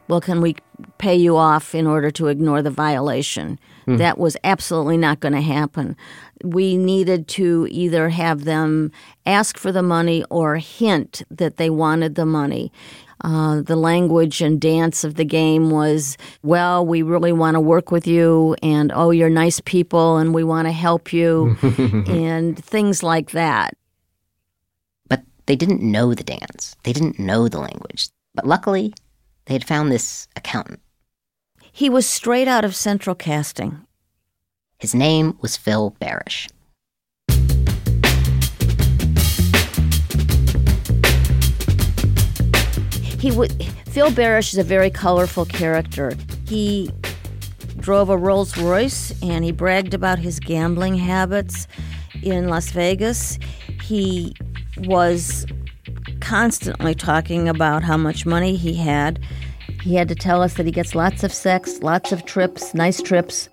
well, 0.09 0.21
can 0.21 0.40
we 0.40 0.57
pay 0.99 1.14
you 1.14 1.37
off 1.37 1.75
in 1.75 1.87
order 1.87 2.11
to 2.12 2.28
ignore 2.28 2.62
the 2.62 2.71
violation? 2.71 3.59
Mm. 3.87 3.99
That 3.99 4.19
was 4.19 4.37
absolutely 4.45 4.97
not 4.97 5.21
going 5.21 5.35
to 5.35 5.40
happen. 5.40 5.97
We 6.42 6.76
needed 6.76 7.28
to 7.28 7.69
either 7.71 8.09
have 8.09 8.45
them 8.45 8.92
ask 9.26 9.59
for 9.59 9.73
the 9.73 9.83
money 9.83 10.25
or 10.30 10.57
hint 10.57 11.23
that 11.30 11.57
they 11.57 11.71
wanted 11.71 12.14
the 12.14 12.26
money. 12.26 12.73
Uh, 13.23 13.61
the 13.61 13.76
language 13.76 14.40
and 14.40 14.61
dance 14.61 15.04
of 15.04 15.16
the 15.16 15.25
game 15.25 15.71
was, 15.71 16.16
well, 16.42 16.87
we 16.87 17.02
really 17.02 17.33
want 17.33 17.54
to 17.54 17.61
work 17.61 17.90
with 17.90 18.07
you, 18.07 18.57
and 18.62 18.90
oh, 18.95 19.11
you're 19.11 19.28
nice 19.28 19.61
people, 19.61 20.16
and 20.16 20.33
we 20.33 20.42
want 20.42 20.66
to 20.66 20.73
help 20.73 21.12
you, 21.12 21.54
and 21.62 22.62
things 22.64 23.02
like 23.02 23.33
that. 23.33 23.75
But 25.07 25.23
they 25.45 25.54
didn't 25.54 25.83
know 25.83 26.14
the 26.14 26.25
dance, 26.25 26.76
they 26.85 26.95
didn't 26.95 27.19
know 27.19 27.49
the 27.49 27.61
language. 27.61 28.09
But 28.35 28.47
luckily, 28.47 28.95
they 29.47 29.55
had 29.55 29.65
found 29.65 29.91
this 29.91 30.29
accountant. 30.37 30.81
He 31.73 31.91
was 31.91 32.07
straight 32.07 32.49
out 32.49 32.65
of 32.65 32.75
Central 32.75 33.15
Casting. 33.15 33.87
His 34.79 34.95
name 34.95 35.39
was 35.41 35.57
Phil 35.57 35.95
Barish. 36.01 36.49
He 43.21 43.31
would. 43.31 43.53
Phil 43.87 44.11
Barish 44.11 44.53
is 44.53 44.59
a 44.59 44.65
very 44.65 44.91
colorful 44.91 45.45
character. 45.45 46.13
He 46.49 46.91
drove 47.79 48.09
a 48.09 48.17
Rolls 48.17 48.57
Royce 48.57 49.13
and 49.23 49.45
he 49.45 49.53
bragged 49.53 49.93
about 49.93 50.19
his 50.19 50.41
gambling 50.41 50.95
habits 50.97 51.67
in 52.23 52.49
Las 52.49 52.71
Vegas. 52.71 53.39
He 53.83 54.35
was 54.79 55.45
constantly 56.21 56.95
talking 56.95 57.49
about 57.49 57.83
how 57.83 57.97
much 57.97 58.27
money 58.27 58.57
he 58.57 58.75
had. 58.75 59.19
He 59.83 59.95
had 59.95 60.09
to 60.09 60.15
tell 60.15 60.43
us 60.43 60.55
that 60.55 60.67
he 60.67 60.73
gets 60.73 60.95
lots 60.95 61.25
of 61.25 61.33
sex, 61.33 61.81
lots 61.83 62.12
of 62.12 62.25
trips, 62.25 62.75
nice 62.75 63.03
trips. 63.03 63.49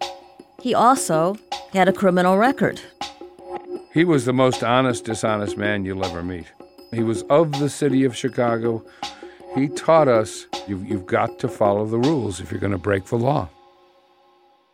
He 0.62 0.74
also 0.74 1.38
had 1.74 1.88
a 1.88 1.94
criminal 1.94 2.38
record. 2.38 2.82
He 3.94 4.04
was 4.04 4.26
the 4.26 4.34
most 4.34 4.64
honest, 4.64 5.06
dishonest 5.06 5.58
man 5.58 5.86
you'll 5.86 6.06
ever 6.06 6.22
meet. 6.22 6.46
He 6.92 7.04
was 7.04 7.24
of 7.24 7.52
the 7.60 7.70
city 7.70 8.04
of 8.04 8.16
Chicago. 8.16 8.84
He 9.56 9.70
taught 9.70 10.08
us 10.08 10.46
you've, 10.68 10.86
you've 10.86 11.06
got 11.06 11.40
to 11.40 11.48
follow 11.48 11.86
the 11.86 11.98
rules 11.98 12.40
if 12.40 12.52
you're 12.52 12.60
going 12.60 12.72
to 12.72 12.78
break 12.78 13.06
the 13.06 13.18
law. 13.18 13.50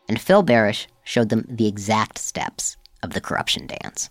And 0.09 0.19
Phil 0.19 0.43
Barish 0.43 0.87
showed 1.03 1.29
them 1.29 1.45
the 1.49 1.67
exact 1.67 2.17
steps 2.17 2.77
of 3.01 3.13
the 3.13 3.21
corruption 3.21 3.67
dance. 3.67 4.09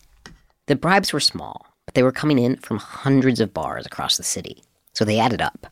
The 0.67 0.77
bribes 0.77 1.13
were 1.13 1.21
small, 1.21 1.67
but 1.87 1.95
they 1.95 2.03
were 2.03 2.13
coming 2.13 2.39
in 2.39 2.57
from 2.57 2.79
hundreds 2.79 3.41
of 3.41 3.55
bars 3.55 3.87
across 3.87 4.17
the 4.17 4.23
city, 4.23 4.63
so 4.93 5.05
they 5.05 5.19
added 5.19 5.41
up. 5.41 5.67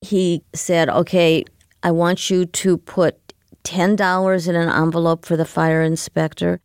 He 0.00 0.42
said, 0.54 0.88
Okay, 0.88 1.44
I 1.82 1.90
want 1.90 2.30
you 2.30 2.46
to 2.46 2.76
put 2.76 3.32
$10 3.64 4.48
in 4.48 4.56
an 4.56 4.68
envelope 4.68 5.24
for 5.24 5.36
the 5.36 5.44
fire 5.44 5.82
inspector, 5.82 6.60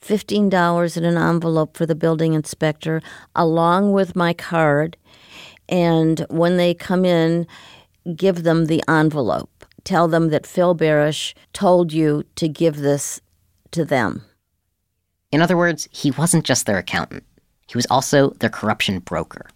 $15 0.00 0.96
in 0.96 1.04
an 1.04 1.16
envelope 1.16 1.76
for 1.76 1.86
the 1.86 1.94
building 1.94 2.34
inspector, 2.34 3.02
along 3.36 3.92
with 3.92 4.16
my 4.16 4.32
card, 4.32 4.96
and 5.68 6.26
when 6.28 6.56
they 6.56 6.74
come 6.74 7.04
in, 7.04 7.46
give 8.16 8.42
them 8.42 8.66
the 8.66 8.82
envelope. 8.88 9.64
Tell 9.84 10.08
them 10.08 10.28
that 10.30 10.46
Phil 10.46 10.76
Barish 10.76 11.34
told 11.52 11.92
you 11.92 12.24
to 12.36 12.48
give 12.48 12.76
this 12.76 13.20
to 13.72 13.84
them. 13.84 14.24
In 15.30 15.40
other 15.40 15.56
words, 15.56 15.88
he 15.90 16.10
wasn't 16.10 16.44
just 16.44 16.66
their 16.66 16.78
accountant, 16.78 17.24
he 17.72 17.78
was 17.78 17.86
also 17.86 18.28
their 18.40 18.50
corruption 18.50 18.98
broker. 18.98 19.46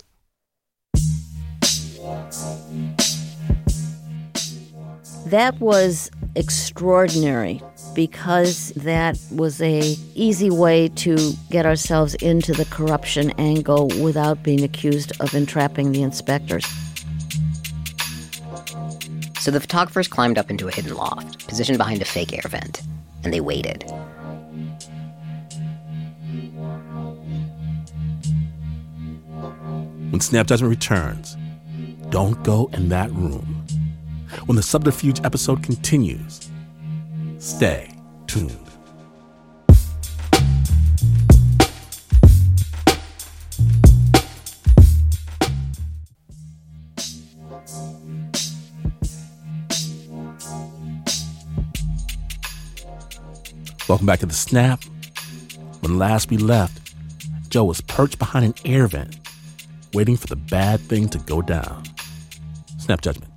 That 5.26 5.54
was 5.60 6.10
extraordinary 6.34 7.60
because 7.94 8.70
that 8.70 9.18
was 9.30 9.60
a 9.60 9.80
easy 10.14 10.48
way 10.48 10.88
to 10.88 11.34
get 11.50 11.66
ourselves 11.66 12.14
into 12.14 12.54
the 12.54 12.64
corruption 12.66 13.32
angle 13.32 13.88
without 14.00 14.42
being 14.42 14.64
accused 14.64 15.12
of 15.20 15.34
entrapping 15.34 15.92
the 15.92 16.00
inspectors. 16.00 16.64
So 19.40 19.50
the 19.50 19.60
photographers 19.60 20.08
climbed 20.08 20.38
up 20.38 20.50
into 20.50 20.68
a 20.68 20.72
hidden 20.72 20.94
loft, 20.94 21.46
positioned 21.48 21.76
behind 21.76 22.00
a 22.00 22.06
fake 22.06 22.32
air 22.32 22.48
vent, 22.48 22.80
and 23.24 23.32
they 23.34 23.40
waited. 23.40 23.84
When 30.16 30.22
Snap 30.22 30.46
Judgment 30.46 30.70
returns, 30.70 31.36
don't 32.08 32.42
go 32.42 32.70
in 32.72 32.88
that 32.88 33.10
room. 33.10 33.66
When 34.46 34.56
the 34.56 34.62
subterfuge 34.62 35.20
episode 35.24 35.62
continues, 35.62 36.50
Stay 37.38 37.90
tuned. 38.26 38.56
Welcome 53.86 54.06
back 54.06 54.20
to 54.20 54.26
The 54.26 54.32
Snap. 54.32 54.82
When 55.80 55.98
last 55.98 56.30
we 56.30 56.38
left, 56.38 56.80
Joe 57.50 57.64
was 57.64 57.82
perched 57.82 58.18
behind 58.18 58.46
an 58.46 58.54
air 58.64 58.86
vent, 58.86 59.15
waiting 59.94 60.16
for 60.16 60.26
the 60.26 60.36
bad 60.36 60.80
thing 60.80 61.08
to 61.10 61.18
go 61.18 61.42
down. 61.42 61.82
Snap 62.78 63.00
judgment. 63.00 63.32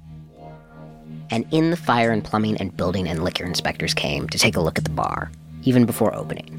And 1.31 1.45
in 1.51 1.69
the 1.69 1.77
fire 1.77 2.11
and 2.11 2.23
plumbing 2.23 2.57
and 2.57 2.75
building 2.75 3.07
and 3.07 3.23
liquor 3.23 3.45
inspectors 3.45 3.93
came 3.93 4.27
to 4.29 4.37
take 4.39 4.55
a 4.55 4.61
look 4.61 4.77
at 4.77 4.83
the 4.83 4.89
bar, 4.89 5.31
even 5.63 5.85
before 5.85 6.15
opening. 6.15 6.49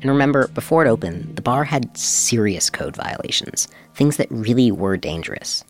And 0.00 0.10
remember, 0.10 0.48
before 0.48 0.84
it 0.84 0.88
opened, 0.88 1.36
the 1.36 1.42
bar 1.42 1.64
had 1.64 1.96
serious 1.96 2.70
code 2.70 2.96
violations, 2.96 3.68
things 3.94 4.16
that 4.16 4.30
really 4.30 4.70
were 4.72 4.96
dangerous. 4.96 5.64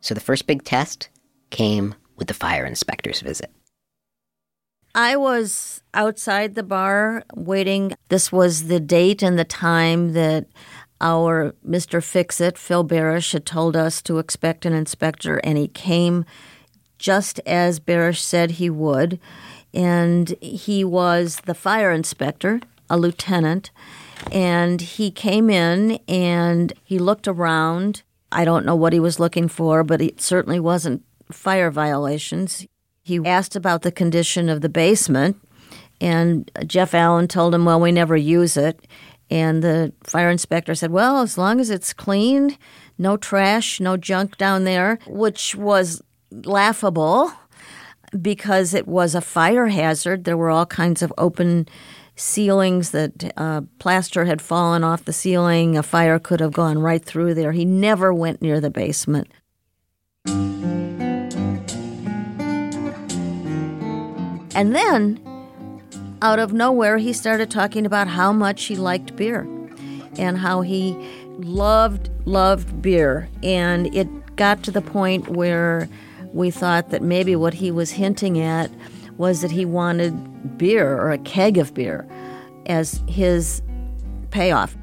So 0.00 0.14
the 0.14 0.20
first 0.20 0.46
big 0.46 0.64
test 0.64 1.08
came 1.50 1.94
with 2.16 2.28
the 2.28 2.34
fire 2.34 2.64
inspector's 2.64 3.20
visit. 3.20 3.50
I 4.94 5.16
was 5.16 5.82
outside 5.94 6.54
the 6.54 6.64
bar 6.64 7.22
waiting. 7.34 7.94
This 8.08 8.32
was 8.32 8.66
the 8.66 8.80
date 8.80 9.22
and 9.22 9.38
the 9.38 9.44
time 9.44 10.14
that 10.14 10.46
our 11.00 11.54
Mr. 11.66 12.02
Fix 12.02 12.40
It, 12.40 12.58
Phil 12.58 12.84
Barish, 12.84 13.32
had 13.32 13.46
told 13.46 13.76
us 13.76 14.02
to 14.02 14.18
expect 14.18 14.66
an 14.66 14.72
inspector, 14.72 15.38
and 15.38 15.56
he 15.56 15.68
came 15.68 16.24
just 16.98 17.40
as 17.46 17.80
Barish 17.80 18.20
said 18.20 18.52
he 18.52 18.70
would. 18.70 19.18
And 19.72 20.34
he 20.40 20.84
was 20.84 21.40
the 21.46 21.54
fire 21.54 21.92
inspector, 21.92 22.60
a 22.88 22.98
lieutenant, 22.98 23.70
and 24.30 24.80
he 24.80 25.10
came 25.10 25.48
in 25.48 25.98
and 26.06 26.72
he 26.82 26.98
looked 26.98 27.26
around. 27.26 28.02
I 28.32 28.44
don't 28.44 28.66
know 28.66 28.76
what 28.76 28.92
he 28.92 29.00
was 29.00 29.20
looking 29.20 29.48
for, 29.48 29.82
but 29.82 30.00
it 30.00 30.20
certainly 30.20 30.60
wasn't 30.60 31.02
fire 31.32 31.70
violations. 31.70 32.66
He 33.02 33.24
asked 33.24 33.56
about 33.56 33.82
the 33.82 33.92
condition 33.92 34.48
of 34.48 34.60
the 34.60 34.68
basement, 34.68 35.36
and 36.00 36.50
Jeff 36.66 36.94
Allen 36.94 37.28
told 37.28 37.54
him, 37.54 37.64
Well, 37.64 37.80
we 37.80 37.92
never 37.92 38.16
use 38.16 38.56
it. 38.56 38.86
And 39.30 39.62
the 39.62 39.92
fire 40.02 40.28
inspector 40.30 40.74
said, 40.74 40.90
Well, 40.90 41.20
as 41.20 41.38
long 41.38 41.60
as 41.60 41.70
it's 41.70 41.92
cleaned, 41.92 42.58
no 42.98 43.16
trash, 43.16 43.80
no 43.80 43.96
junk 43.96 44.36
down 44.36 44.64
there, 44.64 44.98
which 45.06 45.54
was 45.54 46.02
laughable 46.30 47.32
because 48.20 48.74
it 48.74 48.88
was 48.88 49.14
a 49.14 49.20
fire 49.20 49.68
hazard. 49.68 50.24
There 50.24 50.36
were 50.36 50.50
all 50.50 50.66
kinds 50.66 51.00
of 51.00 51.12
open 51.16 51.68
ceilings 52.16 52.90
that 52.90 53.32
uh, 53.36 53.62
plaster 53.78 54.24
had 54.24 54.42
fallen 54.42 54.84
off 54.84 55.04
the 55.04 55.12
ceiling. 55.12 55.76
A 55.78 55.82
fire 55.82 56.18
could 56.18 56.40
have 56.40 56.52
gone 56.52 56.78
right 56.78 57.04
through 57.04 57.34
there. 57.34 57.52
He 57.52 57.64
never 57.64 58.12
went 58.12 58.42
near 58.42 58.60
the 58.60 58.70
basement. 58.70 59.28
And 64.52 64.74
then, 64.74 65.20
out 66.22 66.38
of 66.38 66.52
nowhere, 66.52 66.98
he 66.98 67.12
started 67.12 67.50
talking 67.50 67.86
about 67.86 68.08
how 68.08 68.32
much 68.32 68.64
he 68.64 68.76
liked 68.76 69.16
beer 69.16 69.48
and 70.18 70.38
how 70.38 70.60
he 70.60 70.96
loved, 71.38 72.10
loved 72.26 72.82
beer. 72.82 73.28
And 73.42 73.94
it 73.94 74.08
got 74.36 74.62
to 74.64 74.70
the 74.70 74.82
point 74.82 75.28
where 75.28 75.88
we 76.32 76.50
thought 76.50 76.90
that 76.90 77.02
maybe 77.02 77.34
what 77.36 77.54
he 77.54 77.70
was 77.70 77.92
hinting 77.92 78.38
at 78.38 78.70
was 79.16 79.40
that 79.42 79.50
he 79.50 79.64
wanted 79.64 80.58
beer 80.58 80.96
or 80.96 81.10
a 81.10 81.18
keg 81.18 81.58
of 81.58 81.74
beer 81.74 82.06
as 82.66 83.00
his 83.08 83.62
payoff. 84.30 84.76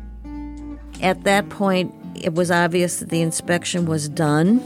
At 1.01 1.23
that 1.23 1.49
point, 1.49 1.93
it 2.15 2.33
was 2.33 2.51
obvious 2.51 2.99
that 2.99 3.09
the 3.09 3.21
inspection 3.21 3.85
was 3.85 4.09
done, 4.09 4.61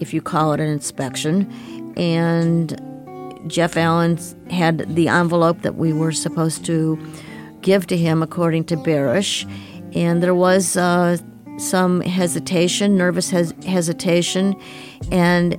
if 0.00 0.12
you 0.12 0.20
call 0.20 0.52
it 0.52 0.60
an 0.60 0.68
inspection, 0.68 1.50
and 1.96 2.80
Jeff 3.46 3.76
Allen 3.76 4.18
had 4.50 4.94
the 4.94 5.08
envelope 5.08 5.62
that 5.62 5.76
we 5.76 5.92
were 5.92 6.12
supposed 6.12 6.64
to 6.66 6.98
give 7.62 7.86
to 7.86 7.96
him 7.96 8.22
according 8.22 8.64
to 8.64 8.76
Barish, 8.76 9.48
and 9.94 10.22
there 10.22 10.34
was 10.34 10.76
uh, 10.76 11.16
some 11.58 12.00
hesitation, 12.00 12.96
nervous 12.96 13.30
hes- 13.30 13.52
hesitation, 13.64 14.54
and 15.10 15.58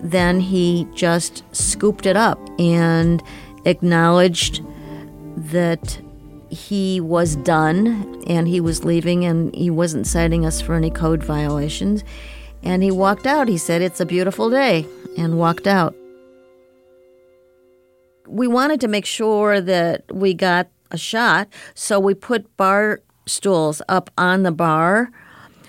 then 0.00 0.40
he 0.40 0.86
just 0.94 1.42
scooped 1.54 2.06
it 2.06 2.16
up 2.16 2.38
and 2.58 3.22
acknowledged 3.64 4.62
that 5.36 5.98
he 6.50 7.00
was 7.00 7.36
done 7.36 8.22
and 8.26 8.46
he 8.46 8.60
was 8.60 8.84
leaving 8.84 9.24
and 9.24 9.54
he 9.54 9.70
wasn't 9.70 10.06
citing 10.06 10.46
us 10.46 10.60
for 10.60 10.74
any 10.74 10.90
code 10.90 11.22
violations. 11.22 12.04
And 12.62 12.82
he 12.82 12.90
walked 12.90 13.26
out. 13.26 13.48
He 13.48 13.58
said, 13.58 13.82
It's 13.82 14.00
a 14.00 14.06
beautiful 14.06 14.48
day, 14.48 14.86
and 15.18 15.38
walked 15.38 15.66
out. 15.66 15.94
We 18.26 18.46
wanted 18.48 18.80
to 18.80 18.88
make 18.88 19.06
sure 19.06 19.60
that 19.60 20.04
we 20.12 20.34
got 20.34 20.68
a 20.90 20.98
shot, 20.98 21.48
so 21.74 22.00
we 22.00 22.14
put 22.14 22.56
bar 22.56 23.00
stools 23.26 23.82
up 23.88 24.10
on 24.16 24.42
the 24.42 24.52
bar 24.52 25.10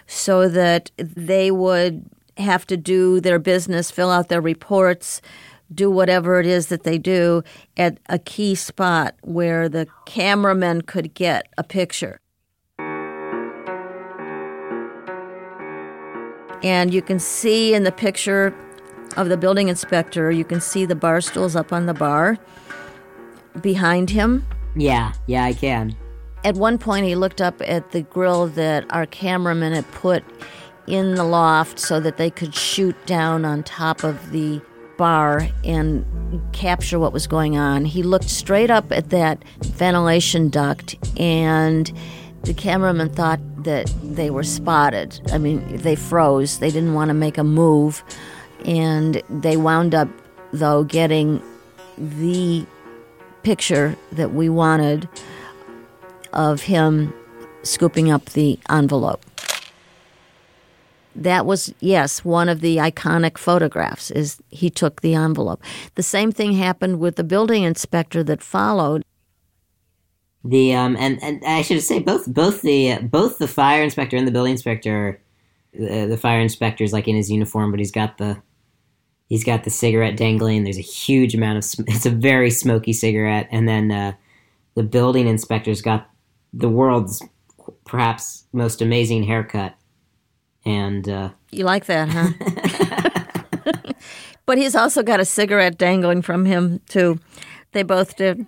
so 0.07 0.47
that 0.49 0.91
they 0.97 1.51
would 1.51 2.05
have 2.37 2.67
to 2.67 2.77
do 2.77 3.19
their 3.19 3.39
business, 3.39 3.91
fill 3.91 4.11
out 4.11 4.29
their 4.29 4.41
reports, 4.41 5.21
do 5.73 5.89
whatever 5.89 6.39
it 6.39 6.45
is 6.45 6.67
that 6.67 6.83
they 6.83 6.97
do 6.97 7.43
at 7.75 7.97
a 8.07 8.19
key 8.19 8.55
spot 8.55 9.15
where 9.21 9.67
the 9.67 9.87
cameraman 10.05 10.81
could 10.81 11.13
get 11.13 11.47
a 11.57 11.63
picture. 11.63 12.19
And 16.63 16.93
you 16.93 17.01
can 17.01 17.19
see 17.19 17.73
in 17.73 17.83
the 17.83 17.91
picture 17.91 18.55
of 19.17 19.29
the 19.29 19.37
building 19.37 19.67
inspector, 19.67 20.31
you 20.31 20.43
can 20.43 20.61
see 20.61 20.85
the 20.85 20.95
bar 20.95 21.21
stools 21.21 21.55
up 21.55 21.71
on 21.71 21.85
the 21.85 21.93
bar 21.93 22.37
behind 23.61 24.09
him. 24.09 24.45
Yeah, 24.75 25.13
yeah, 25.27 25.45
I 25.45 25.53
can. 25.53 25.95
At 26.43 26.55
one 26.55 26.77
point, 26.77 27.05
he 27.05 27.15
looked 27.15 27.41
up 27.41 27.61
at 27.65 27.91
the 27.91 28.01
grill 28.01 28.47
that 28.47 28.85
our 28.91 29.05
cameraman 29.05 29.73
had 29.73 29.89
put 29.91 30.23
in 30.87 31.15
the 31.15 31.23
loft 31.23 31.79
so 31.79 31.99
that 31.99 32.17
they 32.17 32.29
could 32.29 32.53
shoot 32.53 32.95
down 33.05 33.45
on 33.45 33.63
top 33.63 34.03
of 34.03 34.31
the 34.31 34.61
bar 34.97 35.47
and 35.63 36.05
capture 36.53 36.99
what 36.99 37.13
was 37.13 37.27
going 37.27 37.57
on. 37.57 37.85
He 37.85 38.03
looked 38.03 38.29
straight 38.29 38.69
up 38.69 38.91
at 38.91 39.09
that 39.09 39.43
ventilation 39.61 40.49
duct, 40.49 40.95
and 41.19 41.91
the 42.43 42.53
cameraman 42.53 43.09
thought 43.09 43.39
that 43.63 43.91
they 44.03 44.29
were 44.29 44.43
spotted. 44.43 45.19
I 45.31 45.37
mean, 45.37 45.77
they 45.77 45.95
froze, 45.95 46.59
they 46.59 46.69
didn't 46.69 46.93
want 46.93 47.09
to 47.09 47.13
make 47.15 47.37
a 47.37 47.43
move, 47.43 48.03
and 48.65 49.21
they 49.29 49.55
wound 49.55 49.95
up, 49.95 50.09
though, 50.51 50.83
getting 50.83 51.41
the 51.97 52.65
picture 53.43 53.95
that 54.11 54.33
we 54.33 54.49
wanted 54.49 55.07
of 56.33 56.63
him 56.63 57.13
scooping 57.63 58.11
up 58.11 58.25
the 58.31 58.59
envelope. 58.69 59.23
That 61.15 61.45
was 61.45 61.73
yes 61.79 62.25
one 62.25 62.49
of 62.49 62.59
the 62.59 62.77
iconic 62.77 63.37
photographs 63.37 64.11
is 64.11 64.41
he 64.49 64.69
took 64.69 65.01
the 65.01 65.13
envelope. 65.13 65.63
The 65.93 66.03
same 66.03 66.31
thing 66.31 66.53
happened 66.53 66.99
with 66.99 67.15
the 67.15 67.23
building 67.23 67.63
inspector 67.63 68.21
that 68.23 68.41
followed. 68.41 69.05
The 70.43 70.75
um 70.75 70.95
and, 70.99 71.23
and 71.23 71.41
i 71.45 71.63
should 71.63 71.81
say 71.81 71.99
both 71.99 72.27
both 72.27 72.61
the 72.61 72.99
both 73.01 73.39
the 73.39 73.47
fire 73.47 73.81
inspector 73.81 74.15
and 74.15 74.27
the 74.27 74.31
building 74.31 74.51
inspector 74.51 75.19
the, 75.73 76.05
the 76.05 76.17
fire 76.17 76.39
inspector's 76.39 76.93
like 76.93 77.07
in 77.07 77.15
his 77.15 77.31
uniform 77.31 77.71
but 77.71 77.79
he's 77.79 77.91
got 77.91 78.19
the 78.19 78.39
he's 79.27 79.43
got 79.43 79.63
the 79.63 79.69
cigarette 79.69 80.17
dangling 80.17 80.63
there's 80.63 80.77
a 80.77 80.81
huge 80.81 81.35
amount 81.35 81.57
of 81.57 81.85
it's 81.87 82.05
a 82.05 82.11
very 82.11 82.49
smoky 82.49 82.93
cigarette 82.93 83.47
and 83.51 83.67
then 83.67 83.91
uh, 83.91 84.13
the 84.75 84.83
building 84.83 85.27
inspector's 85.27 85.81
got 85.81 86.09
the 86.53 86.69
world's 86.69 87.21
perhaps 87.85 88.45
most 88.53 88.81
amazing 88.81 89.23
haircut 89.23 89.75
and 90.65 91.07
uh, 91.07 91.29
you 91.51 91.63
like 91.63 91.85
that, 91.85 92.09
huh? 92.09 93.73
but 94.45 94.57
he's 94.57 94.75
also 94.75 95.03
got 95.03 95.19
a 95.19 95.25
cigarette 95.25 95.77
dangling 95.77 96.21
from 96.21 96.45
him 96.45 96.81
too. 96.89 97.19
They 97.71 97.83
both 97.83 98.17
did. 98.17 98.45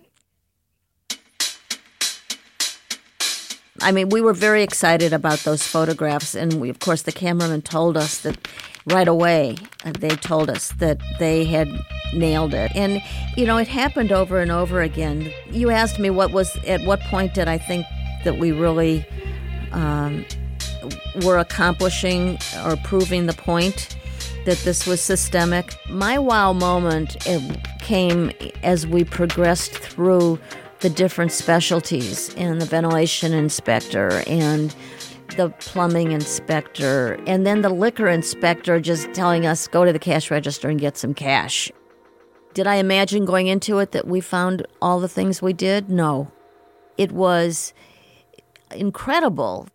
I 3.82 3.92
mean, 3.92 4.10
we 4.10 4.22
were 4.22 4.34
very 4.34 4.64
excited 4.64 5.14
about 5.14 5.40
those 5.40 5.62
photographs, 5.62 6.34
and 6.34 6.60
we, 6.60 6.70
of 6.70 6.80
course, 6.80 7.04
the 7.04 7.12
cameraman 7.12 7.62
told 7.62 7.96
us 7.96 8.18
that 8.22 8.48
right 8.88 9.08
away. 9.08 9.56
Uh, 9.86 9.92
they 10.00 10.10
told 10.10 10.50
us 10.50 10.72
that 10.74 11.00
they 11.20 11.46
had 11.46 11.70
nailed 12.14 12.54
it, 12.54 12.72
and 12.76 13.02
you 13.36 13.46
know, 13.46 13.58
it 13.58 13.68
happened 13.68 14.12
over 14.12 14.40
and 14.40 14.52
over 14.52 14.82
again. 14.82 15.32
You 15.52 15.70
asked 15.70 16.00
me 16.00 16.10
what 16.10 16.32
was 16.32 16.56
at 16.66 16.82
what 16.82 17.00
point 17.02 17.34
did 17.34 17.48
I 17.48 17.58
think 17.58 17.86
that 18.24 18.38
we 18.38 18.52
really 18.52 19.06
um, 19.72 20.26
were 21.24 21.38
accomplishing 21.38 22.38
or 22.66 22.76
proving 22.78 23.26
the 23.26 23.34
point 23.34 23.96
that 24.46 24.58
this 24.60 24.88
was 24.88 25.02
systemic. 25.02 25.76
My 25.90 26.18
wow 26.18 26.54
moment 26.54 27.18
came 27.82 28.32
as 28.64 28.88
we 28.88 29.04
progressed 29.04 29.74
through 29.74 30.40
the 30.80 30.90
different 30.90 31.32
specialties 31.32 32.34
and 32.36 32.62
the 32.62 32.66
ventilation 32.66 33.34
inspector 33.34 34.24
and 34.28 34.74
the 35.36 35.50
plumbing 35.60 36.12
inspector 36.12 37.20
and 37.28 37.46
then 37.46 37.62
the 37.62 37.70
liquor 37.70 38.08
inspector 38.08 38.80
just 38.80 39.14
telling 39.14 39.46
us 39.46 39.68
go 39.68 39.86
to 39.86 39.94
the 39.94 40.00
cash 40.00 40.32
register 40.32 40.70
and 40.70 40.80
get 40.80 40.98
some 40.98 41.14
cash. 41.14 41.72
Did 42.54 42.68
I 42.68 42.76
imagine 42.76 43.26
going 43.26 43.48
into 43.48 43.80
it 43.80 43.92
that 43.92 44.08
we 44.08 44.22
found 44.22 44.66
all 44.82 45.00
the 45.00 45.08
things 45.08 45.42
we 45.42 45.54
did? 45.54 45.90
No. 45.90 46.32
It 46.98 47.12
was 47.12 47.74
incredible. 48.72 49.68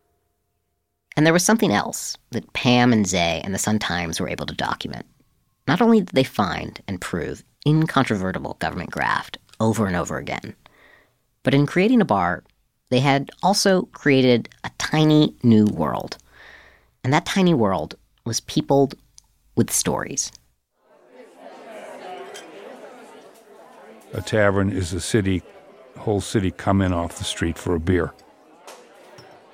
And 1.17 1.27
there 1.27 1.33
was 1.33 1.45
something 1.45 1.71
else 1.71 2.17
that 2.31 2.53
Pam 2.55 2.93
and 2.93 3.07
Zay 3.07 3.41
and 3.45 3.55
the 3.55 3.59
Sun 3.59 3.79
Times 3.79 4.21
were 4.21 4.29
able 4.29 4.47
to 4.47 4.55
document. 4.55 5.07
Not 5.69 5.81
only 5.81 6.01
did 6.01 6.09
they 6.15 6.25
find 6.25 6.81
and 6.89 7.01
prove 7.01 7.45
incontrovertible 7.67 8.57
government 8.59 8.91
graft 8.91 9.39
over 9.61 9.87
and 9.87 9.95
over 9.95 10.17
again, 10.17 10.57
but 11.43 11.55
in 11.55 11.67
creating 11.67 12.01
a 12.01 12.05
bar, 12.05 12.43
they 12.93 13.01
had 13.01 13.31
also 13.43 13.83
created 13.93 14.51
a 14.65 14.71
tiny 14.77 15.35
new 15.43 15.65
world. 15.65 16.19
And 17.03 17.13
that 17.13 17.25
tiny 17.25 17.55
world 17.55 17.95
was 18.27 18.41
peopled 18.41 18.95
with 19.57 19.71
stories. 19.71 20.31
A 24.13 24.21
tavern 24.21 24.71
is 24.71 24.93
a 24.93 25.01
city, 25.01 25.43
whole 25.97 26.21
city 26.21 26.51
come 26.51 26.83
in 26.83 26.93
off 26.93 27.17
the 27.17 27.25
street 27.25 27.57
for 27.57 27.75
a 27.75 27.81
beer. 27.81 28.13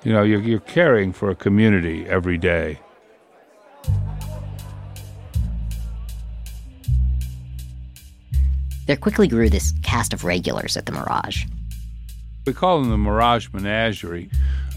You 0.03 0.11
know, 0.11 0.23
you're, 0.23 0.41
you're 0.41 0.59
caring 0.59 1.13
for 1.13 1.29
a 1.29 1.35
community 1.35 2.05
every 2.07 2.37
day. 2.37 2.79
There 8.85 8.97
quickly 8.97 9.29
grew 9.29 9.49
this 9.49 9.73
cast 9.81 10.13
of 10.13 10.25
regulars 10.25 10.75
at 10.75 10.85
the 10.85 10.91
Mirage. 10.91 11.45
We 12.49 12.53
call 12.55 12.81
them 12.81 12.89
the 12.89 12.97
Mirage 12.97 13.49
Menagerie, 13.53 14.27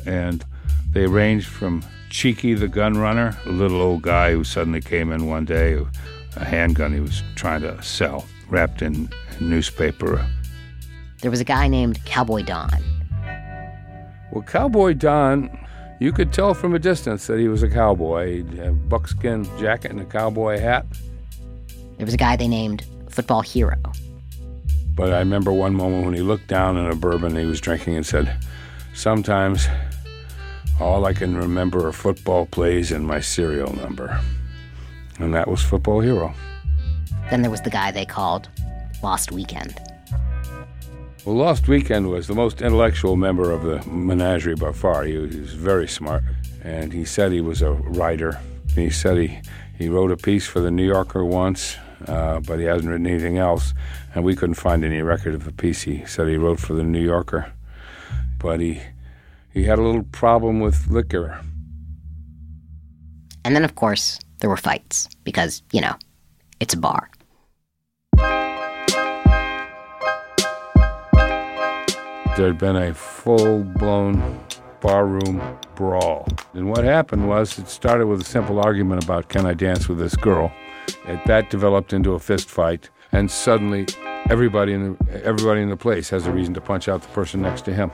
and 0.05 0.45
they 0.93 1.07
ranged 1.07 1.47
from 1.47 1.83
Cheeky 2.11 2.53
the 2.53 2.69
gun 2.69 2.99
runner, 2.99 3.35
a 3.47 3.49
little 3.49 3.81
old 3.81 4.03
guy 4.03 4.33
who 4.33 4.45
suddenly 4.45 4.83
came 4.83 5.11
in 5.11 5.27
one 5.27 5.47
day, 5.47 5.77
with 5.77 5.89
a 6.37 6.45
handgun 6.45 6.93
he 6.93 7.01
was 7.01 7.23
trying 7.35 7.63
to 7.63 7.83
sell, 7.83 8.27
wrapped 8.51 8.83
in 8.83 9.09
newspaper. 9.41 10.23
There 11.23 11.31
was 11.31 11.41
a 11.41 11.45
guy 11.45 11.67
named 11.67 12.05
Cowboy 12.05 12.43
Don. 12.43 12.69
Well, 14.33 14.45
Cowboy 14.47 14.93
Don, 14.93 15.49
you 15.99 16.13
could 16.13 16.31
tell 16.31 16.53
from 16.53 16.75
a 16.75 16.79
distance 16.79 17.27
that 17.29 17.39
he 17.39 17.49
was 17.49 17.63
a 17.63 17.71
cowboy. 17.71 18.43
He'd 18.45 18.59
have 18.59 18.87
buckskin 18.91 19.45
jacket 19.59 19.93
and 19.93 20.01
a 20.03 20.05
cowboy 20.05 20.59
hat. 20.59 20.85
There 21.97 22.05
was 22.05 22.13
a 22.13 22.19
guy 22.19 22.37
they 22.37 22.49
named 22.49 22.85
Football 23.09 23.41
Hero. 23.41 23.81
But 24.95 25.13
I 25.13 25.19
remember 25.19 25.53
one 25.53 25.75
moment 25.75 26.05
when 26.05 26.15
he 26.15 26.21
looked 26.21 26.49
down 26.49 26.77
in 26.77 26.87
a 26.87 26.95
bourbon 26.95 27.37
he 27.37 27.47
was 27.47 27.61
drinking 27.61 27.97
and 27.97 28.05
said, 28.05 28.37
Sometimes 28.95 29.67
all 30.81 31.07
I 31.07 31.15
can 31.15 31.37
remember 31.37 31.87
are 31.87 31.93
football 31.93 32.47
plays 32.47 32.93
and 32.93 33.07
my 33.07 33.21
serial 33.21 33.75
number. 33.77 34.21
And 35.19 35.33
that 35.35 35.49
was 35.49 35.63
Football 35.63 36.01
Hero. 36.01 36.35
Then 37.31 37.43
there 37.43 37.51
was 37.51 37.63
the 37.63 37.71
guy 37.71 37.91
they 37.91 38.05
called 38.05 38.49
Lost 39.03 39.33
Weekend. 39.33 39.81
Well, 41.25 41.37
Lost 41.37 41.69
Weekend 41.69 42.11
was 42.11 42.27
the 42.27 42.35
most 42.35 42.61
intellectual 42.61 43.17
member 43.17 43.53
of 43.53 43.63
the 43.63 43.89
menagerie 43.89 44.57
by 44.57 44.73
far. 44.73 45.05
He 45.05 45.17
was, 45.17 45.33
he 45.33 45.41
was 45.41 45.55
very 45.55 45.87
smart. 45.87 46.25
And 46.65 46.93
he 46.93 47.05
said 47.05 47.33
he 47.33 47.41
was 47.41 47.63
a 47.63 47.73
writer. 47.73 48.41
He 48.75 48.91
said 48.91 49.17
he, 49.17 49.41
he 49.79 49.89
wrote 49.89 50.11
a 50.11 50.17
piece 50.17 50.47
for 50.47 50.61
the 50.61 50.71
New 50.71 50.87
Yorker 50.87 51.25
once, 51.25 51.77
uh, 52.09 52.41
but 52.41 52.59
he 52.59 52.65
hasn't 52.65 52.89
written 52.89 53.07
anything 53.07 53.39
else. 53.39 53.75
And 54.15 54.25
we 54.25 54.37
couldn't 54.37 54.55
find 54.55 54.85
any 54.85 55.03
record 55.03 55.35
of 55.35 55.45
the 55.45 55.53
piece 55.53 55.83
he 55.83 56.05
said 56.07 56.29
he 56.29 56.37
wrote 56.37 56.61
for 56.61 56.75
the 56.75 56.83
New 56.83 57.03
Yorker. 57.03 57.53
But 58.39 58.61
he 58.61 58.81
he 59.53 59.65
had 59.65 59.79
a 59.79 59.83
little 59.83 60.05
problem 60.05 60.61
with 60.61 60.87
liquor. 60.89 61.39
And 63.45 63.55
then, 63.55 63.65
of 63.65 63.75
course, 63.75 64.19
there 64.39 64.49
were 64.49 64.57
fights 64.57 65.09
because, 65.25 65.63
you 65.73 65.81
know, 65.81 65.95
it's 66.61 66.75
a 66.75 66.79
bar. 66.79 67.11
There 72.37 72.47
had 72.47 72.59
been 72.59 72.77
a 72.77 72.95
full 72.95 73.63
blown 73.63 74.41
barroom 74.81 75.59
brawl. 75.75 76.27
And 76.55 76.71
what 76.71 76.85
happened 76.85 77.29
was 77.29 77.59
it 77.59 77.69
started 77.69 78.07
with 78.07 78.23
a 78.23 78.25
simple 78.25 78.59
argument 78.59 79.05
about 79.05 79.29
can 79.29 79.45
I 79.45 79.55
dance 79.55 79.89
with 79.89 79.99
this 79.99 80.17
girl? 80.17 80.53
And 81.07 81.21
that 81.27 81.51
developed 81.51 81.93
into 81.93 82.13
a 82.13 82.19
fist 82.19 82.49
fight, 82.49 82.91
and 83.11 83.31
suddenly 83.31 83.87
everybody 84.31 84.73
in 84.73 84.97
the, 84.97 85.25
everybody 85.25 85.61
in 85.61 85.69
the 85.69 85.77
place 85.77 86.09
has 86.11 86.27
a 86.27 86.33
reason 86.33 86.55
to 86.55 86.61
punch 86.61 86.89
out 86.89 87.03
the 87.03 87.09
person 87.09 87.43
next 87.43 87.63
to 87.63 87.75
him. 87.75 87.91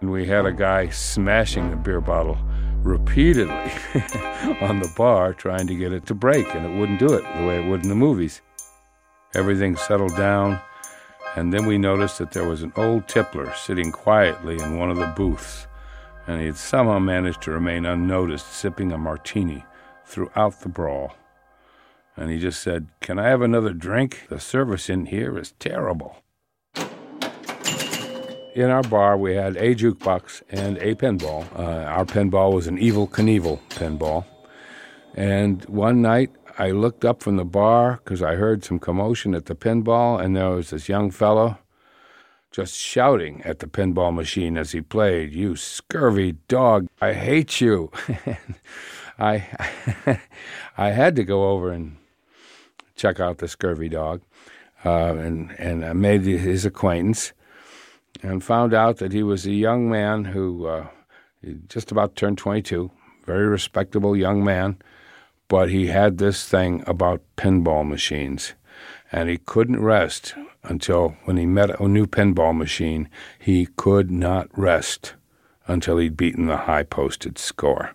And 0.00 0.10
we 0.10 0.26
had 0.26 0.46
a 0.46 0.52
guy 0.52 0.88
smashing 0.88 1.70
the 1.70 1.76
beer 1.76 2.00
bottle 2.00 2.38
repeatedly 2.82 3.52
on 4.60 4.80
the 4.80 4.92
bar 4.96 5.34
trying 5.34 5.66
to 5.66 5.74
get 5.74 5.92
it 5.92 6.06
to 6.06 6.14
break, 6.14 6.46
and 6.54 6.64
it 6.64 6.78
wouldn't 6.78 7.00
do 7.00 7.12
it 7.12 7.24
the 7.36 7.46
way 7.46 7.58
it 7.58 7.68
would 7.68 7.82
in 7.82 7.88
the 7.88 7.94
movies. 7.94 8.40
Everything 9.34 9.76
settled 9.76 10.16
down, 10.16 10.60
and 11.34 11.52
then 11.52 11.66
we 11.66 11.78
noticed 11.78 12.18
that 12.18 12.32
there 12.32 12.48
was 12.48 12.62
an 12.62 12.72
old 12.76 13.08
tippler 13.08 13.52
sitting 13.54 13.92
quietly 13.92 14.54
in 14.58 14.78
one 14.78 14.90
of 14.90 14.98
the 14.98 15.12
booths, 15.16 15.66
and 16.26 16.40
he 16.40 16.46
had 16.46 16.56
somehow 16.56 16.98
managed 16.98 17.42
to 17.42 17.50
remain 17.50 17.84
unnoticed, 17.84 18.52
sipping 18.52 18.92
a 18.92 18.98
martini 18.98 19.64
throughout 20.04 20.60
the 20.60 20.68
brawl. 20.68 21.14
And 22.16 22.30
he 22.30 22.38
just 22.38 22.62
said, 22.62 22.88
Can 23.00 23.18
I 23.18 23.28
have 23.28 23.42
another 23.42 23.72
drink? 23.72 24.26
The 24.28 24.40
service 24.40 24.88
in 24.88 25.06
here 25.06 25.38
is 25.38 25.52
terrible 25.58 26.16
in 28.56 28.70
our 28.70 28.82
bar, 28.82 29.18
we 29.18 29.34
had 29.34 29.54
a 29.58 29.74
jukebox 29.74 30.42
and 30.48 30.78
a 30.78 30.94
pinball. 30.94 31.44
Uh, 31.54 31.84
our 31.84 32.06
pinball 32.06 32.54
was 32.54 32.66
an 32.66 32.78
Evel 32.78 33.08
Knievel 33.08 33.60
pinball. 33.68 34.24
And 35.14 35.62
one 35.66 36.00
night, 36.00 36.30
I 36.58 36.70
looked 36.70 37.04
up 37.04 37.22
from 37.22 37.36
the 37.36 37.44
bar 37.44 38.00
because 38.02 38.22
I 38.22 38.36
heard 38.36 38.64
some 38.64 38.78
commotion 38.78 39.34
at 39.34 39.44
the 39.44 39.54
pinball, 39.54 40.18
and 40.18 40.34
there 40.34 40.48
was 40.48 40.70
this 40.70 40.88
young 40.88 41.10
fellow 41.10 41.58
just 42.50 42.74
shouting 42.74 43.42
at 43.42 43.58
the 43.58 43.66
pinball 43.66 44.14
machine 44.14 44.56
as 44.56 44.72
he 44.72 44.80
played, 44.80 45.34
You 45.34 45.54
scurvy 45.54 46.36
dog, 46.48 46.86
I 46.98 47.12
hate 47.12 47.60
you. 47.60 47.90
I, 49.18 49.46
I 50.78 50.90
had 50.92 51.14
to 51.16 51.24
go 51.24 51.50
over 51.50 51.72
and 51.72 51.98
check 52.96 53.20
out 53.20 53.38
the 53.38 53.48
scurvy 53.48 53.88
dog, 53.88 54.22
uh, 54.84 55.14
and, 55.14 55.52
and 55.58 55.84
I 55.84 55.92
made 55.92 56.22
his 56.22 56.64
acquaintance 56.64 57.32
and 58.22 58.42
found 58.42 58.74
out 58.74 58.96
that 58.98 59.12
he 59.12 59.22
was 59.22 59.46
a 59.46 59.52
young 59.52 59.88
man 59.88 60.24
who 60.24 60.66
uh, 60.66 60.86
just 61.68 61.92
about 61.92 62.16
turned 62.16 62.38
22, 62.38 62.90
very 63.24 63.46
respectable 63.46 64.16
young 64.16 64.42
man, 64.42 64.78
but 65.48 65.70
he 65.70 65.86
had 65.86 66.18
this 66.18 66.48
thing 66.48 66.82
about 66.86 67.22
pinball 67.36 67.86
machines. 67.86 68.54
And 69.12 69.28
he 69.28 69.38
couldn't 69.38 69.82
rest 69.82 70.34
until 70.64 71.16
when 71.24 71.36
he 71.36 71.46
met 71.46 71.80
a 71.80 71.88
new 71.88 72.06
pinball 72.06 72.56
machine, 72.56 73.08
he 73.38 73.66
could 73.76 74.10
not 74.10 74.48
rest 74.58 75.14
until 75.66 75.98
he'd 75.98 76.16
beaten 76.16 76.46
the 76.46 76.56
high 76.56 76.82
posted 76.82 77.38
score. 77.38 77.94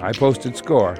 High 0.00 0.12
posted 0.12 0.56
score 0.56 0.96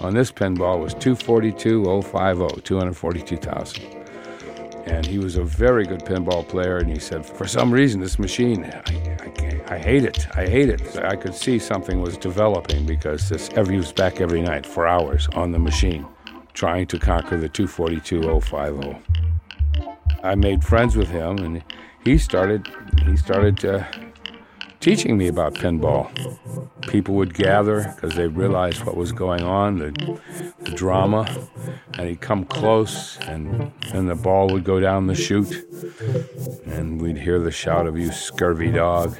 on 0.00 0.12
this 0.12 0.32
pinball 0.32 0.80
was 0.80 0.92
242,050, 0.94 2.62
242,000. 2.62 3.84
And 4.86 5.06
he 5.06 5.20
was 5.20 5.36
a 5.36 5.44
very 5.44 5.86
good 5.86 6.00
pinball 6.00 6.48
player, 6.48 6.78
and 6.78 6.90
he 6.90 6.98
said, 6.98 7.24
for 7.24 7.46
some 7.46 7.72
reason, 7.72 8.00
this 8.00 8.18
machine, 8.18 8.64
I, 8.64 8.82
I, 9.68 9.74
I 9.76 9.78
hate 9.78 10.04
it. 10.04 10.26
I 10.36 10.48
hate 10.48 10.68
it. 10.68 10.96
I 10.96 11.14
could 11.14 11.32
see 11.32 11.60
something 11.60 12.00
was 12.00 12.16
developing 12.16 12.86
because 12.86 13.28
this 13.28 13.50
every, 13.54 13.74
he 13.74 13.78
was 13.78 13.92
back 13.92 14.20
every 14.20 14.42
night 14.42 14.66
for 14.66 14.84
hours 14.88 15.28
on 15.34 15.52
the 15.52 15.60
machine, 15.60 16.04
trying 16.52 16.88
to 16.88 16.98
conquer 16.98 17.36
the 17.36 17.48
242,050. 17.48 18.98
I 20.24 20.34
made 20.34 20.64
friends 20.64 20.96
with 20.96 21.08
him, 21.08 21.38
and 21.38 21.62
he 22.04 22.18
started, 22.18 22.66
he 23.04 23.16
started 23.16 23.64
uh, 23.64 23.84
teaching 24.80 25.18
me 25.18 25.28
about 25.28 25.54
pinball. 25.54 26.10
People 26.88 27.14
would 27.14 27.34
gather 27.34 27.92
because 27.94 28.16
they 28.16 28.26
realized 28.26 28.84
what 28.84 28.96
was 28.96 29.12
going 29.12 29.42
on, 29.42 29.78
the, 29.78 30.20
the 30.60 30.70
drama, 30.72 31.28
and 31.98 32.08
he'd 32.08 32.20
come 32.20 32.44
close, 32.44 33.18
and 33.20 33.72
then 33.92 34.06
the 34.06 34.14
ball 34.14 34.48
would 34.48 34.64
go 34.64 34.80
down 34.80 35.06
the 35.06 35.14
chute, 35.14 35.66
and 36.66 37.00
we'd 37.00 37.18
hear 37.18 37.38
the 37.38 37.50
shout 37.50 37.86
of, 37.86 37.98
You 37.98 38.10
scurvy 38.10 38.72
dog. 38.72 39.16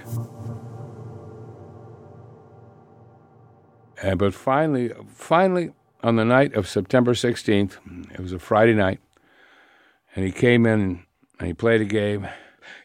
And, 4.03 4.19
but 4.19 4.33
finally, 4.33 4.93
finally, 5.15 5.73
on 6.03 6.17
the 6.17 6.25
night 6.25 6.55
of 6.55 6.67
September 6.67 7.13
16th, 7.13 7.77
it 8.13 8.21
was 8.21 8.33
a 8.33 8.39
Friday 8.39 8.75
night, 8.75 9.01
and 10.17 10.25
he 10.25 10.33
came 10.33 10.65
in 10.65 11.05
and 11.39 11.47
he 11.47 11.53
played 11.53 11.83
a 11.83 11.85
game 11.85 12.27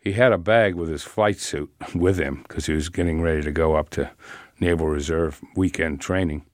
he 0.02 0.13
had 0.13 0.32
a 0.32 0.38
bag 0.38 0.76
with 0.76 0.89
his 0.89 1.04
flight 1.04 1.39
suit 1.39 1.74
with 1.95 2.17
him 2.17 2.43
because 2.48 2.65
he 2.65 2.74
was 2.74 2.89
getting 2.89 3.21
ready 3.21 3.41
to 3.41 3.52
go 3.52 3.76
up 3.76 3.89
to 3.91 4.12
Naval 4.60 4.88
Reserve 4.88 5.41
weekend 5.56 6.02
training. 6.02 6.45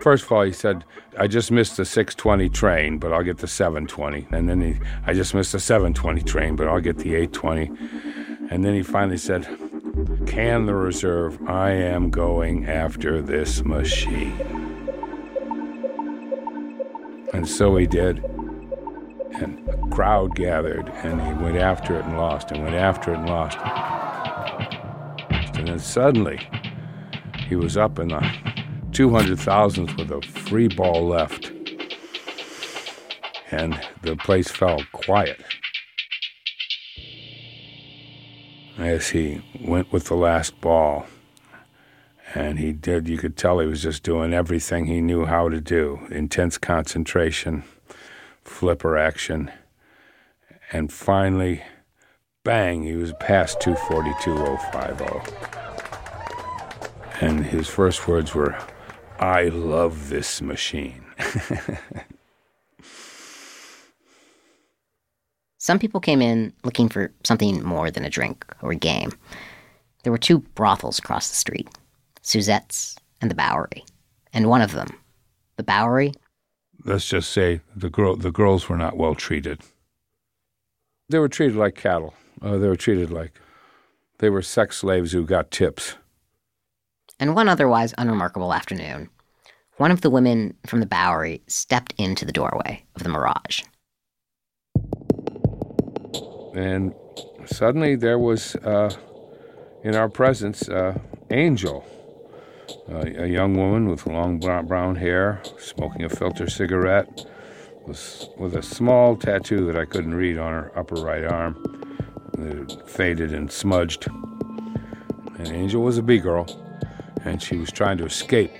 First 0.00 0.24
of 0.24 0.32
all, 0.32 0.42
he 0.42 0.52
said, 0.52 0.84
I 1.18 1.26
just 1.26 1.50
missed 1.50 1.78
the 1.78 1.84
620 1.86 2.50
train, 2.50 2.98
but 2.98 3.12
I'll 3.12 3.22
get 3.22 3.38
the 3.38 3.46
720. 3.48 4.26
And 4.32 4.48
then 4.48 4.60
he, 4.60 4.78
I 5.06 5.14
just 5.14 5.32
missed 5.32 5.52
the 5.52 5.60
720 5.60 6.20
train, 6.22 6.56
but 6.56 6.68
I'll 6.68 6.80
get 6.80 6.98
the 6.98 7.14
820. 7.14 7.70
And 8.50 8.64
then 8.64 8.74
he 8.74 8.82
finally 8.82 9.16
said, 9.16 9.48
Can 10.26 10.66
the 10.66 10.74
reserve, 10.74 11.40
I 11.48 11.70
am 11.70 12.10
going 12.10 12.66
after 12.66 13.22
this 13.22 13.64
machine. 13.64 14.36
And 17.32 17.48
so 17.48 17.74
he 17.76 17.86
did 17.86 18.22
And 19.36 19.68
a 19.68 19.76
crowd 19.88 20.34
gathered, 20.34 20.88
and 20.88 21.20
he 21.20 21.32
went 21.42 21.56
after 21.56 21.96
it 21.96 22.04
and 22.04 22.16
lost, 22.16 22.50
and 22.50 22.62
went 22.62 22.76
after 22.76 23.12
it 23.12 23.18
and 23.18 23.28
lost. 23.28 23.58
And 25.56 25.68
then 25.68 25.78
suddenly, 25.78 26.40
he 27.48 27.56
was 27.56 27.76
up 27.76 27.98
in 27.98 28.08
the 28.08 28.20
200,000s 28.92 29.96
with 29.98 30.10
a 30.10 30.22
free 30.22 30.68
ball 30.68 31.06
left. 31.06 31.52
And 33.50 33.80
the 34.02 34.16
place 34.16 34.50
fell 34.50 34.80
quiet 34.92 35.40
as 38.78 39.10
he 39.10 39.42
went 39.60 39.92
with 39.92 40.04
the 40.04 40.14
last 40.14 40.60
ball. 40.60 41.06
And 42.34 42.58
he 42.58 42.72
did, 42.72 43.08
you 43.08 43.16
could 43.16 43.36
tell 43.36 43.60
he 43.60 43.66
was 43.66 43.82
just 43.82 44.02
doing 44.02 44.32
everything 44.32 44.86
he 44.86 45.00
knew 45.00 45.24
how 45.24 45.48
to 45.48 45.60
do 45.60 46.00
intense 46.10 46.58
concentration, 46.58 47.62
flipper 48.44 48.96
action. 48.96 49.50
And 50.72 50.92
finally, 50.92 51.62
bang, 52.44 52.82
he 52.82 52.94
was 52.94 53.12
past 53.20 53.60
242.050. 53.60 55.60
And 57.20 57.46
his 57.46 57.68
first 57.68 58.08
words 58.08 58.34
were, 58.34 58.58
I 59.18 59.44
love 59.44 60.08
this 60.08 60.42
machine. 60.42 61.04
Some 65.58 65.78
people 65.78 66.00
came 66.00 66.20
in 66.20 66.52
looking 66.62 66.90
for 66.90 67.10
something 67.24 67.62
more 67.62 67.90
than 67.90 68.04
a 68.04 68.10
drink 68.10 68.44
or 68.60 68.72
a 68.72 68.76
game. 68.76 69.12
There 70.02 70.12
were 70.12 70.18
two 70.18 70.40
brothels 70.40 70.98
across 70.98 71.30
the 71.30 71.36
street 71.36 71.70
Suzette's 72.20 72.96
and 73.22 73.30
the 73.30 73.34
Bowery. 73.34 73.82
And 74.34 74.50
one 74.50 74.60
of 74.60 74.72
them, 74.72 74.88
the 75.56 75.62
Bowery, 75.62 76.12
let's 76.84 77.08
just 77.08 77.30
say 77.30 77.60
the 77.74 77.90
girl 77.90 78.16
the 78.16 78.30
girls 78.30 78.68
were 78.68 78.76
not 78.76 78.96
well 78.96 79.14
treated. 79.14 79.60
They 81.08 81.18
were 81.18 81.28
treated 81.28 81.56
like 81.56 81.74
cattle. 81.74 82.14
Uh, 82.40 82.58
they 82.58 82.68
were 82.68 82.76
treated 82.76 83.10
like 83.10 83.32
they 84.18 84.30
were 84.30 84.42
sex 84.42 84.78
slaves 84.78 85.12
who 85.12 85.24
got 85.24 85.50
tips. 85.50 85.96
And 87.18 87.34
one 87.34 87.48
otherwise 87.48 87.94
unremarkable 87.96 88.52
afternoon, 88.52 89.08
one 89.76 89.90
of 89.90 90.00
the 90.00 90.10
women 90.10 90.56
from 90.66 90.80
the 90.80 90.86
Bowery 90.86 91.42
stepped 91.46 91.94
into 91.98 92.24
the 92.24 92.32
doorway 92.32 92.84
of 92.96 93.02
the 93.02 93.08
Mirage. 93.08 93.62
And 96.54 96.94
suddenly 97.46 97.96
there 97.96 98.18
was 98.18 98.56
uh, 98.56 98.94
in 99.82 99.94
our 99.94 100.08
presence 100.08 100.68
uh, 100.68 100.98
Angel, 101.30 101.84
a 102.88 103.26
young 103.26 103.56
woman 103.56 103.88
with 103.88 104.06
long 104.06 104.38
brown 104.38 104.96
hair, 104.96 105.42
smoking 105.58 106.04
a 106.04 106.08
filter 106.08 106.48
cigarette, 106.48 107.26
with, 107.86 108.28
with 108.38 108.54
a 108.54 108.62
small 108.62 109.16
tattoo 109.16 109.66
that 109.66 109.76
I 109.76 109.84
couldn't 109.84 110.14
read 110.14 110.38
on 110.38 110.52
her 110.52 110.78
upper 110.78 110.96
right 110.96 111.24
arm, 111.24 111.56
it 112.38 112.88
faded 112.88 113.34
and 113.34 113.50
smudged. 113.50 114.06
And 114.06 115.48
Angel 115.48 115.82
was 115.82 115.98
a 115.98 116.02
B 116.02 116.18
girl, 116.18 116.46
and 117.24 117.42
she 117.42 117.56
was 117.56 117.70
trying 117.70 117.98
to 117.98 118.04
escape. 118.06 118.52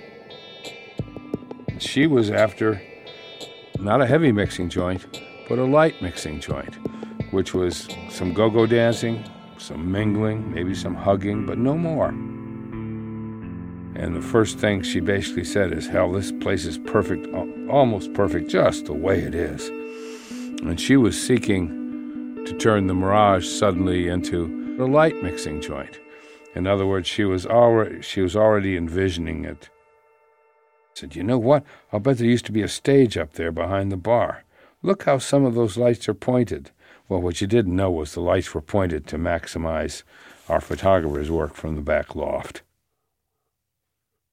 She 1.79 2.07
was 2.07 2.29
after 2.29 2.81
not 3.79 4.01
a 4.01 4.05
heavy 4.05 4.31
mixing 4.31 4.69
joint, 4.69 5.05
but 5.49 5.59
a 5.59 5.65
light 5.65 6.01
mixing 6.01 6.39
joint 6.39 6.75
which 7.35 7.53
was 7.53 7.89
some 8.09 8.33
go 8.33 8.49
go 8.49 8.65
dancing, 8.65 9.23
some 9.57 9.91
mingling, 9.91 10.53
maybe 10.53 10.73
some 10.73 10.95
hugging, 10.95 11.45
but 11.45 11.57
no 11.57 11.77
more. 11.77 12.13
And 13.95 14.13
the 14.13 14.21
first 14.21 14.59
thing 14.59 14.81
she 14.81 14.99
basically 14.99 15.45
said 15.45 15.71
is, 15.71 15.87
Hell, 15.87 16.11
this 16.11 16.31
place 16.31 16.65
is 16.65 16.77
perfect, 16.77 17.27
almost 17.69 18.13
perfect, 18.13 18.49
just 18.49 18.85
the 18.85 18.93
way 18.93 19.21
it 19.21 19.33
is. 19.33 19.69
And 20.59 20.79
she 20.79 20.97
was 20.97 21.21
seeking 21.21 22.43
to 22.45 22.53
turn 22.57 22.87
the 22.87 22.93
Mirage 22.93 23.47
suddenly 23.47 24.07
into 24.09 24.77
a 24.79 24.85
light 24.85 25.23
mixing 25.23 25.61
joint. 25.61 25.99
In 26.55 26.67
other 26.67 26.85
words, 26.85 27.07
she 27.07 27.23
was 27.23 27.45
already, 27.45 28.01
she 28.01 28.21
was 28.21 28.35
already 28.35 28.75
envisioning 28.75 29.45
it. 29.45 29.69
I 30.95 30.99
said, 30.99 31.15
You 31.15 31.23
know 31.23 31.37
what? 31.37 31.63
I'll 31.93 31.99
bet 32.01 32.17
there 32.17 32.27
used 32.27 32.45
to 32.45 32.51
be 32.51 32.61
a 32.61 32.67
stage 32.67 33.17
up 33.17 33.33
there 33.33 33.51
behind 33.51 33.91
the 33.91 33.97
bar. 33.97 34.43
Look 34.81 35.03
how 35.03 35.17
some 35.19 35.45
of 35.45 35.55
those 35.55 35.77
lights 35.77 36.09
are 36.09 36.13
pointed. 36.13 36.71
Well, 37.07 37.21
what 37.21 37.39
you 37.39 37.47
didn't 37.47 37.75
know 37.75 37.91
was 37.91 38.13
the 38.13 38.21
lights 38.21 38.53
were 38.53 38.61
pointed 38.61 39.07
to 39.07 39.17
maximize 39.17 40.03
our 40.49 40.61
photographer's 40.61 41.31
work 41.31 41.53
from 41.53 41.75
the 41.75 41.81
back 41.81 42.15
loft. 42.15 42.61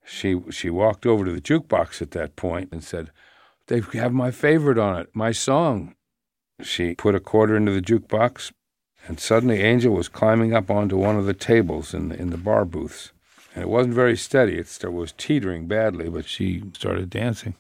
She, 0.05 0.41
she 0.51 0.71
walked 0.71 1.07
over 1.07 1.25
to 1.25 1.33
the 1.33 1.41
jukebox 1.41 2.03
at 2.03 2.11
that 2.12 2.37
point 2.37 2.71
and 2.73 2.83
said, 2.83 3.11
They 3.69 3.81
have 3.95 4.12
my 4.12 4.31
favorite 4.31 4.79
on 4.79 4.99
it, 4.99 5.11
my 5.15 5.33
song. 5.33 5.95
She 6.61 6.95
put 6.95 7.15
a 7.15 7.21
quarter 7.21 7.57
into 7.57 7.73
the 7.73 7.81
jukebox, 7.81 8.53
and 9.07 9.19
suddenly 9.19 9.61
Angel 9.61 9.93
was 9.93 10.09
climbing 10.09 10.55
up 10.55 10.71
onto 10.71 10.97
one 10.97 11.17
of 11.17 11.27
the 11.27 11.35
tables 11.35 11.95
in 11.95 12.09
the, 12.09 12.21
in 12.21 12.31
the 12.31 12.37
bar 12.37 12.65
booths. 12.65 13.12
And 13.55 13.62
it 13.62 13.69
wasn't 13.69 13.95
very 13.95 14.17
steady. 14.17 14.59
It 14.59 14.93
was 14.93 15.12
teetering 15.12 15.67
badly, 15.67 16.09
but 16.09 16.27
she 16.27 16.62
started 16.75 17.11
dancing. 17.11 17.55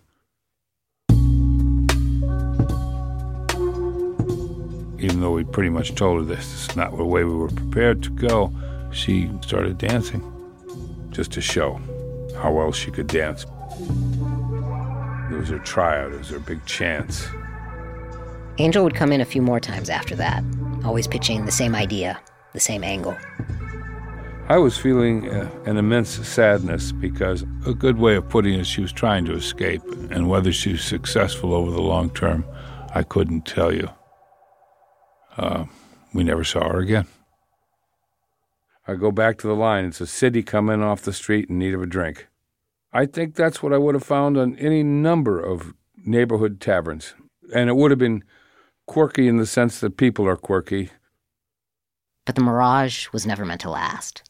even 5.02 5.20
though 5.20 5.32
we 5.32 5.42
pretty 5.42 5.68
much 5.68 5.96
told 5.96 6.20
her 6.20 6.24
this 6.24 6.68
is 6.68 6.76
not 6.76 6.96
the 6.96 7.04
way 7.04 7.24
we 7.24 7.34
were 7.34 7.48
prepared 7.48 8.02
to 8.04 8.10
go, 8.10 8.52
she 8.92 9.28
started 9.40 9.76
dancing 9.76 10.22
just 11.10 11.32
to 11.32 11.40
show 11.40 11.80
how 12.42 12.50
well 12.52 12.72
she 12.72 12.90
could 12.90 13.06
dance. 13.06 13.44
It 15.30 15.36
was 15.36 15.48
her 15.48 15.60
tryout, 15.60 16.12
it 16.12 16.18
was 16.18 16.30
her 16.30 16.40
big 16.40 16.64
chance. 16.66 17.28
Angel 18.58 18.82
would 18.82 18.94
come 18.94 19.12
in 19.12 19.20
a 19.20 19.24
few 19.24 19.40
more 19.40 19.60
times 19.60 19.88
after 19.88 20.16
that, 20.16 20.42
always 20.84 21.06
pitching 21.06 21.46
the 21.46 21.52
same 21.52 21.74
idea, 21.74 22.20
the 22.52 22.60
same 22.60 22.82
angle. 22.82 23.16
I 24.48 24.58
was 24.58 24.76
feeling 24.76 25.30
uh, 25.30 25.48
an 25.66 25.76
immense 25.76 26.10
sadness 26.10 26.90
because 26.90 27.44
a 27.64 27.72
good 27.72 27.98
way 27.98 28.16
of 28.16 28.28
putting 28.28 28.58
it, 28.58 28.66
she 28.66 28.80
was 28.82 28.92
trying 28.92 29.24
to 29.26 29.34
escape, 29.34 29.82
and 30.10 30.28
whether 30.28 30.52
she 30.52 30.72
was 30.72 30.82
successful 30.82 31.54
over 31.54 31.70
the 31.70 31.80
long 31.80 32.10
term, 32.10 32.44
I 32.92 33.04
couldn't 33.04 33.46
tell 33.46 33.72
you. 33.72 33.88
Uh, 35.38 35.66
we 36.12 36.24
never 36.24 36.44
saw 36.44 36.68
her 36.68 36.80
again. 36.80 37.06
I 38.86 38.96
go 38.96 39.12
back 39.12 39.38
to 39.38 39.46
the 39.46 39.54
line. 39.54 39.86
It's 39.86 40.00
a 40.00 40.06
city 40.08 40.42
coming 40.42 40.82
off 40.82 41.02
the 41.02 41.12
street 41.12 41.48
in 41.48 41.58
need 41.58 41.72
of 41.72 41.82
a 41.82 41.86
drink. 41.86 42.26
I 42.92 43.06
think 43.06 43.34
that's 43.34 43.62
what 43.62 43.72
I 43.72 43.78
would 43.78 43.94
have 43.94 44.04
found 44.04 44.36
on 44.36 44.56
any 44.56 44.82
number 44.82 45.40
of 45.40 45.74
neighborhood 46.04 46.60
taverns. 46.60 47.14
And 47.54 47.68
it 47.68 47.76
would 47.76 47.90
have 47.90 47.98
been 47.98 48.22
quirky 48.86 49.28
in 49.28 49.38
the 49.38 49.46
sense 49.46 49.80
that 49.80 49.96
people 49.96 50.26
are 50.26 50.36
quirky. 50.36 50.90
But 52.26 52.34
the 52.34 52.42
Mirage 52.42 53.08
was 53.12 53.26
never 53.26 53.44
meant 53.44 53.62
to 53.62 53.70
last. 53.70 54.22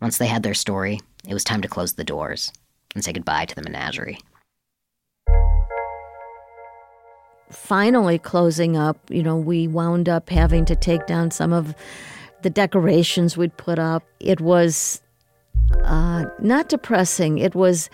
Once 0.00 0.18
they 0.18 0.26
had 0.26 0.42
their 0.42 0.54
story, 0.54 1.00
it 1.26 1.34
was 1.34 1.44
time 1.44 1.62
to 1.62 1.68
close 1.68 1.94
the 1.94 2.04
doors 2.04 2.52
and 2.94 3.04
say 3.04 3.12
goodbye 3.12 3.44
to 3.44 3.54
the 3.54 3.62
menagerie. 3.62 4.18
finally 7.50 8.18
closing 8.18 8.76
up, 8.76 8.98
you 9.08 9.22
know, 9.22 9.36
we 9.36 9.66
wound 9.66 10.08
up 10.08 10.30
having 10.30 10.64
to 10.66 10.76
take 10.76 11.06
down 11.06 11.30
some 11.30 11.52
of 11.52 11.74
the 12.42 12.50
decorations 12.50 13.36
we'd 13.36 13.56
put 13.56 13.78
up. 13.78 14.04
It 14.20 14.40
was 14.40 15.00
uh, 15.84 16.24
not 16.40 16.68
depressing. 16.68 17.38
It 17.38 17.54
was 17.54 17.90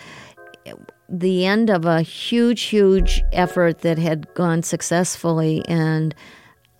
the 1.09 1.47
end 1.47 1.71
of 1.71 1.85
a 1.85 2.03
huge, 2.03 2.63
huge 2.63 3.23
effort 3.33 3.81
that 3.81 3.99
had 3.99 4.33
gone 4.35 4.63
successfully 4.63 5.65
and 5.69 6.15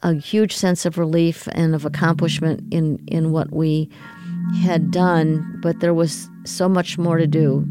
a 0.03 0.15
huge 0.15 0.55
sense 0.55 0.85
of 0.85 0.99
relief 0.99 1.49
and 1.53 1.75
of 1.75 1.85
accomplishment 1.85 2.63
in, 2.73 3.03
in 3.07 3.33
what 3.33 3.53
we 3.53 3.89
had 4.61 4.91
done, 4.91 5.59
but 5.63 5.81
there 5.81 5.95
was 5.95 6.29
so 6.45 6.69
much 6.69 6.99
more 6.99 7.17
to 7.17 7.27
do. 7.27 7.67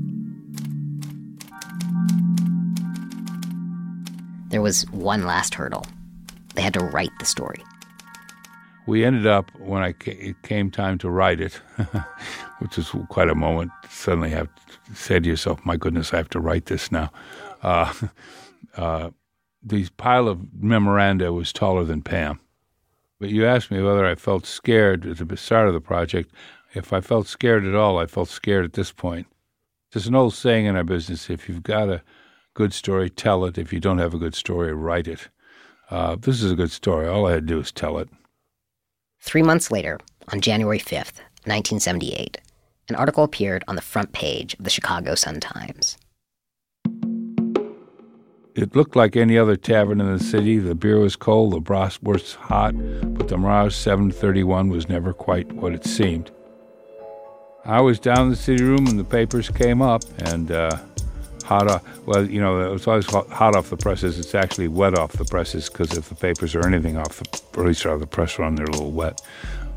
There 4.49 4.61
was 4.61 4.83
one 4.91 5.25
last 5.25 5.55
hurdle. 5.55 5.85
They 6.55 6.61
had 6.61 6.73
to 6.75 6.85
write 6.85 7.11
the 7.19 7.25
story. 7.25 7.63
We 8.85 9.05
ended 9.05 9.25
up, 9.25 9.49
when 9.59 9.81
I 9.81 9.93
it 10.05 10.41
came 10.43 10.69
time 10.69 10.97
to 10.99 11.09
write 11.09 11.39
it, 11.39 11.53
which 12.59 12.77
was 12.77 12.89
quite 13.09 13.29
a 13.29 13.35
moment, 13.35 13.71
suddenly 13.89 14.29
have 14.31 14.49
said 14.93 15.23
to 15.23 15.29
yourself, 15.29 15.65
my 15.65 15.77
goodness, 15.77 16.13
I 16.13 16.17
have 16.17 16.29
to 16.29 16.39
write 16.39 16.65
this 16.65 16.91
now. 16.91 17.09
Uh, 17.61 17.93
uh, 18.77 19.09
the 19.63 19.87
pile 19.97 20.27
of 20.27 20.41
memoranda 20.61 21.31
was 21.31 21.53
taller 21.53 21.85
than 21.85 22.01
Pam. 22.01 22.39
But 23.19 23.29
you 23.29 23.45
asked 23.45 23.71
me 23.71 23.81
whether 23.81 24.05
I 24.05 24.15
felt 24.15 24.45
scared 24.45 25.05
at 25.05 25.25
the 25.25 25.37
start 25.37 25.69
of 25.69 25.73
the 25.73 25.79
project. 25.79 26.33
If 26.73 26.91
I 26.91 26.99
felt 26.99 27.27
scared 27.27 27.65
at 27.65 27.75
all, 27.75 27.97
I 27.97 28.05
felt 28.05 28.27
scared 28.27 28.65
at 28.65 28.73
this 28.73 28.91
point. 28.91 29.27
There's 29.91 30.07
an 30.07 30.15
old 30.15 30.33
saying 30.33 30.65
in 30.65 30.75
our 30.75 30.83
business 30.83 31.29
if 31.29 31.47
you've 31.47 31.63
got 31.63 31.87
a 31.87 32.01
good 32.53 32.73
story, 32.73 33.09
tell 33.09 33.45
it. 33.45 33.57
If 33.57 33.71
you 33.71 33.79
don't 33.79 33.99
have 33.99 34.13
a 34.13 34.17
good 34.17 34.35
story, 34.35 34.73
write 34.73 35.07
it. 35.07 35.29
Uh, 35.89 36.15
this 36.15 36.41
is 36.41 36.51
a 36.51 36.55
good 36.55 36.71
story. 36.71 37.07
All 37.07 37.27
I 37.27 37.33
had 37.33 37.47
to 37.47 37.53
do 37.53 37.59
is 37.59 37.71
tell 37.71 37.97
it. 37.99 38.09
Three 39.25 39.41
months 39.41 39.71
later, 39.71 39.99
on 40.33 40.41
January 40.41 40.79
5th, 40.79 41.23
1978, 41.45 42.39
an 42.89 42.95
article 42.95 43.23
appeared 43.23 43.63
on 43.69 43.77
the 43.77 43.81
front 43.81 44.11
page 44.11 44.53
of 44.55 44.65
the 44.65 44.69
Chicago 44.69 45.15
Sun-Times. 45.15 45.97
It 48.53 48.75
looked 48.75 48.97
like 48.97 49.15
any 49.15 49.37
other 49.37 49.55
tavern 49.55 50.01
in 50.01 50.11
the 50.11 50.21
city. 50.21 50.59
The 50.59 50.75
beer 50.75 50.99
was 50.99 51.15
cold, 51.15 51.53
the 51.53 51.61
bratwurst 51.61 52.35
hot, 52.35 52.73
but 53.13 53.29
the 53.29 53.37
Mirage 53.37 53.73
731 53.73 54.67
was 54.67 54.89
never 54.89 55.13
quite 55.13 55.49
what 55.53 55.73
it 55.73 55.85
seemed. 55.85 56.29
I 57.63 57.79
was 57.79 58.01
down 58.01 58.23
in 58.23 58.29
the 58.29 58.35
city 58.35 58.61
room 58.61 58.87
and 58.87 58.99
the 58.99 59.05
papers 59.05 59.49
came 59.49 59.81
up 59.81 60.03
and 60.17 60.51
uh, 60.51 60.79
hot 61.43 61.69
off. 61.69 62.07
Well, 62.07 62.29
you 62.29 62.39
know, 62.39 62.73
it's 62.73 62.87
always 62.87 63.05
hot 63.05 63.55
off 63.55 63.69
the 63.69 63.77
presses. 63.77 64.19
It's 64.19 64.35
actually 64.35 64.67
wet 64.67 64.97
off 64.97 65.13
the 65.13 65.25
presses 65.25 65.69
because 65.69 65.97
if 65.97 66.09
the 66.09 66.15
papers 66.15 66.55
are 66.55 66.65
anything 66.65 66.97
off 66.97 67.19
the, 67.19 67.41
or 67.57 67.63
at 67.63 67.67
least 67.67 67.85
out 67.85 67.93
of 67.93 67.99
the 67.99 68.07
press 68.07 68.39
run, 68.39 68.55
they're 68.55 68.65
a 68.65 68.71
little 68.71 68.91
wet. 68.91 69.21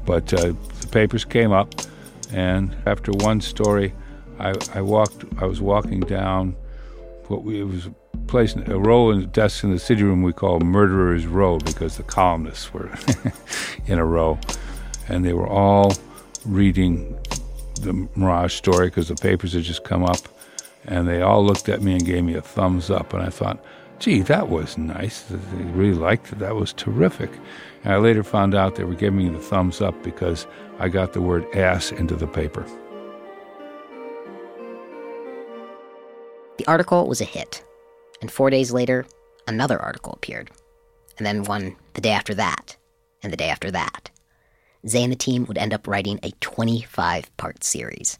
But 0.04 0.32
uh, 0.32 0.54
the 0.80 0.88
papers 0.90 1.24
came 1.24 1.52
up, 1.52 1.74
and 2.32 2.74
after 2.86 3.12
one 3.12 3.40
story, 3.40 3.92
I, 4.38 4.54
I 4.74 4.80
walked. 4.80 5.24
I 5.38 5.46
was 5.46 5.60
walking 5.60 6.00
down 6.00 6.56
what 7.28 7.42
we 7.42 7.60
it 7.60 7.64
was 7.64 7.88
place 8.26 8.56
a 8.56 8.78
row 8.78 9.10
of 9.10 9.32
desks 9.32 9.62
in 9.62 9.70
the 9.70 9.78
city 9.78 10.02
room 10.02 10.22
we 10.22 10.32
call 10.32 10.58
Murderers 10.60 11.26
Row 11.26 11.58
because 11.58 11.96
the 11.96 12.02
columnists 12.02 12.72
were 12.72 12.90
in 13.86 13.98
a 13.98 14.04
row, 14.04 14.38
and 15.08 15.24
they 15.24 15.32
were 15.32 15.48
all 15.48 15.92
reading 16.44 17.18
the 17.80 17.92
Mirage 18.14 18.54
story 18.54 18.88
because 18.88 19.08
the 19.08 19.14
papers 19.14 19.52
had 19.52 19.62
just 19.62 19.84
come 19.84 20.04
up, 20.04 20.18
and 20.86 21.08
they 21.08 21.22
all 21.22 21.44
looked 21.44 21.68
at 21.68 21.82
me 21.82 21.92
and 21.92 22.04
gave 22.04 22.24
me 22.24 22.34
a 22.34 22.40
thumbs 22.40 22.90
up, 22.90 23.12
and 23.12 23.22
I 23.22 23.28
thought, 23.28 23.62
gee, 23.98 24.20
that 24.22 24.48
was 24.48 24.78
nice. 24.78 25.22
They 25.22 25.64
really 25.64 25.94
liked 25.94 26.32
it. 26.32 26.38
That 26.38 26.56
was 26.56 26.72
terrific. 26.72 27.30
And 27.84 27.92
I 27.92 27.96
later 27.96 28.22
found 28.22 28.54
out 28.54 28.76
they 28.76 28.84
were 28.84 28.94
giving 28.94 29.18
me 29.18 29.28
the 29.28 29.38
thumbs 29.38 29.80
up 29.80 30.00
because 30.02 30.46
I 30.78 30.88
got 30.88 31.12
the 31.12 31.22
word 31.22 31.46
ass 31.54 31.92
into 31.92 32.14
the 32.14 32.26
paper. 32.26 32.66
The 36.58 36.66
article 36.66 37.06
was 37.06 37.20
a 37.20 37.24
hit. 37.24 37.62
And 38.20 38.30
four 38.30 38.50
days 38.50 38.72
later, 38.72 39.06
another 39.46 39.80
article 39.80 40.12
appeared. 40.12 40.50
And 41.18 41.26
then 41.26 41.44
one 41.44 41.76
the 41.94 42.00
day 42.00 42.10
after 42.10 42.34
that, 42.34 42.76
and 43.22 43.32
the 43.32 43.36
day 43.36 43.48
after 43.48 43.70
that. 43.70 44.10
Zay 44.86 45.02
and 45.02 45.12
the 45.12 45.16
team 45.16 45.46
would 45.46 45.58
end 45.58 45.74
up 45.74 45.86
writing 45.86 46.20
a 46.22 46.30
25 46.40 47.36
part 47.36 47.64
series. 47.64 48.18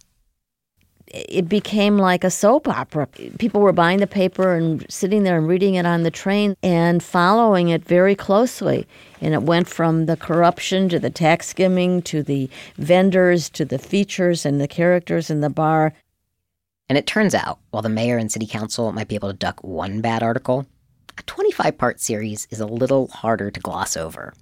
It 1.08 1.48
became 1.48 1.98
like 1.98 2.24
a 2.24 2.30
soap 2.30 2.66
opera. 2.66 3.06
People 3.38 3.60
were 3.60 3.72
buying 3.72 4.00
the 4.00 4.06
paper 4.06 4.54
and 4.54 4.84
sitting 4.90 5.22
there 5.22 5.38
and 5.38 5.46
reading 5.46 5.74
it 5.74 5.86
on 5.86 6.02
the 6.02 6.10
train 6.10 6.56
and 6.62 7.02
following 7.02 7.68
it 7.68 7.84
very 7.84 8.14
closely. 8.14 8.86
And 9.20 9.32
it 9.32 9.42
went 9.42 9.68
from 9.68 10.06
the 10.06 10.16
corruption 10.16 10.88
to 10.88 10.98
the 10.98 11.10
tax 11.10 11.46
skimming 11.46 12.02
to 12.02 12.22
the 12.22 12.50
vendors 12.76 13.48
to 13.50 13.64
the 13.64 13.78
features 13.78 14.44
and 14.44 14.60
the 14.60 14.68
characters 14.68 15.30
in 15.30 15.40
the 15.40 15.50
bar. 15.50 15.92
And 16.88 16.98
it 16.98 17.06
turns 17.06 17.34
out, 17.34 17.58
while 17.70 17.82
the 17.82 17.88
mayor 17.88 18.18
and 18.18 18.30
city 18.30 18.46
council 18.46 18.92
might 18.92 19.08
be 19.08 19.14
able 19.14 19.30
to 19.30 19.36
duck 19.36 19.62
one 19.62 20.00
bad 20.00 20.22
article, 20.22 20.66
a 21.18 21.22
25 21.22 21.78
part 21.78 22.00
series 22.00 22.46
is 22.50 22.60
a 22.60 22.66
little 22.66 23.08
harder 23.08 23.50
to 23.50 23.60
gloss 23.60 23.96
over. 23.96 24.34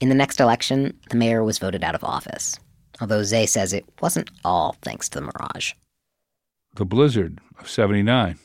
In 0.00 0.08
the 0.08 0.14
next 0.14 0.40
election, 0.40 0.98
the 1.10 1.16
mayor 1.16 1.42
was 1.42 1.58
voted 1.58 1.82
out 1.82 1.94
of 1.94 2.04
office, 2.04 2.58
although 3.00 3.22
Zay 3.22 3.46
says 3.46 3.72
it 3.72 3.86
wasn't 4.00 4.30
all 4.44 4.76
thanks 4.82 5.08
to 5.08 5.20
the 5.20 5.26
Mirage. 5.26 5.72
The 6.76 6.84
blizzard 6.84 7.40
of 7.58 7.70
79, 7.70 8.38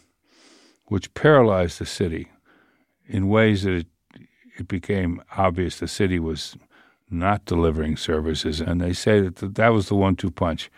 which 0.86 1.14
paralyzed 1.14 1.80
the 1.80 1.86
city 1.86 2.30
in 3.06 3.28
ways 3.28 3.64
that 3.64 3.74
it, 3.74 3.88
it 4.58 4.68
became 4.70 5.22
obvious 5.38 5.80
the 5.80 5.88
city 5.88 6.18
was 6.18 6.56
not 7.10 7.44
delivering 7.44 7.98
services, 7.98 8.62
and 8.62 8.80
they 8.80 8.94
say 8.94 9.20
that 9.20 9.56
that 9.56 9.70
was 9.70 9.90
the 9.90 9.96
one 9.96 10.16
two 10.16 10.32
punch 10.32 10.72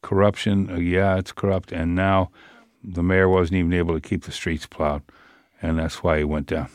corruption, 0.00 0.70
uh, 0.70 0.76
yeah, 0.76 1.18
it's 1.18 1.30
corrupt, 1.30 1.72
and 1.72 1.94
now 1.94 2.30
the 2.82 3.02
mayor 3.02 3.28
wasn't 3.28 3.58
even 3.58 3.74
able 3.74 3.94
to 3.94 4.00
keep 4.00 4.24
the 4.24 4.32
streets 4.32 4.66
plowed, 4.66 5.02
and 5.60 5.78
that's 5.78 6.02
why 6.02 6.16
he 6.16 6.24
went 6.24 6.46
down. 6.46 6.70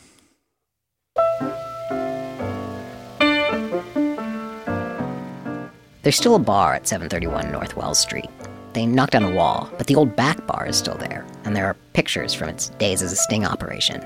There's 6.02 6.16
still 6.16 6.36
a 6.36 6.38
bar 6.38 6.74
at 6.74 6.86
731 6.86 7.50
North 7.50 7.76
Wells 7.76 7.98
Street. 7.98 8.30
They 8.74 8.86
knocked 8.86 9.12
down 9.12 9.22
a 9.22 9.30
wall, 9.30 9.70
but 9.78 9.86
the 9.86 9.94
old 9.94 10.16
back 10.16 10.46
bar 10.48 10.66
is 10.66 10.76
still 10.76 10.96
there, 10.96 11.24
and 11.44 11.54
there 11.54 11.66
are 11.66 11.76
pictures 11.92 12.34
from 12.34 12.48
its 12.48 12.70
days 12.70 13.02
as 13.02 13.12
a 13.12 13.16
sting 13.16 13.46
operation. 13.46 14.04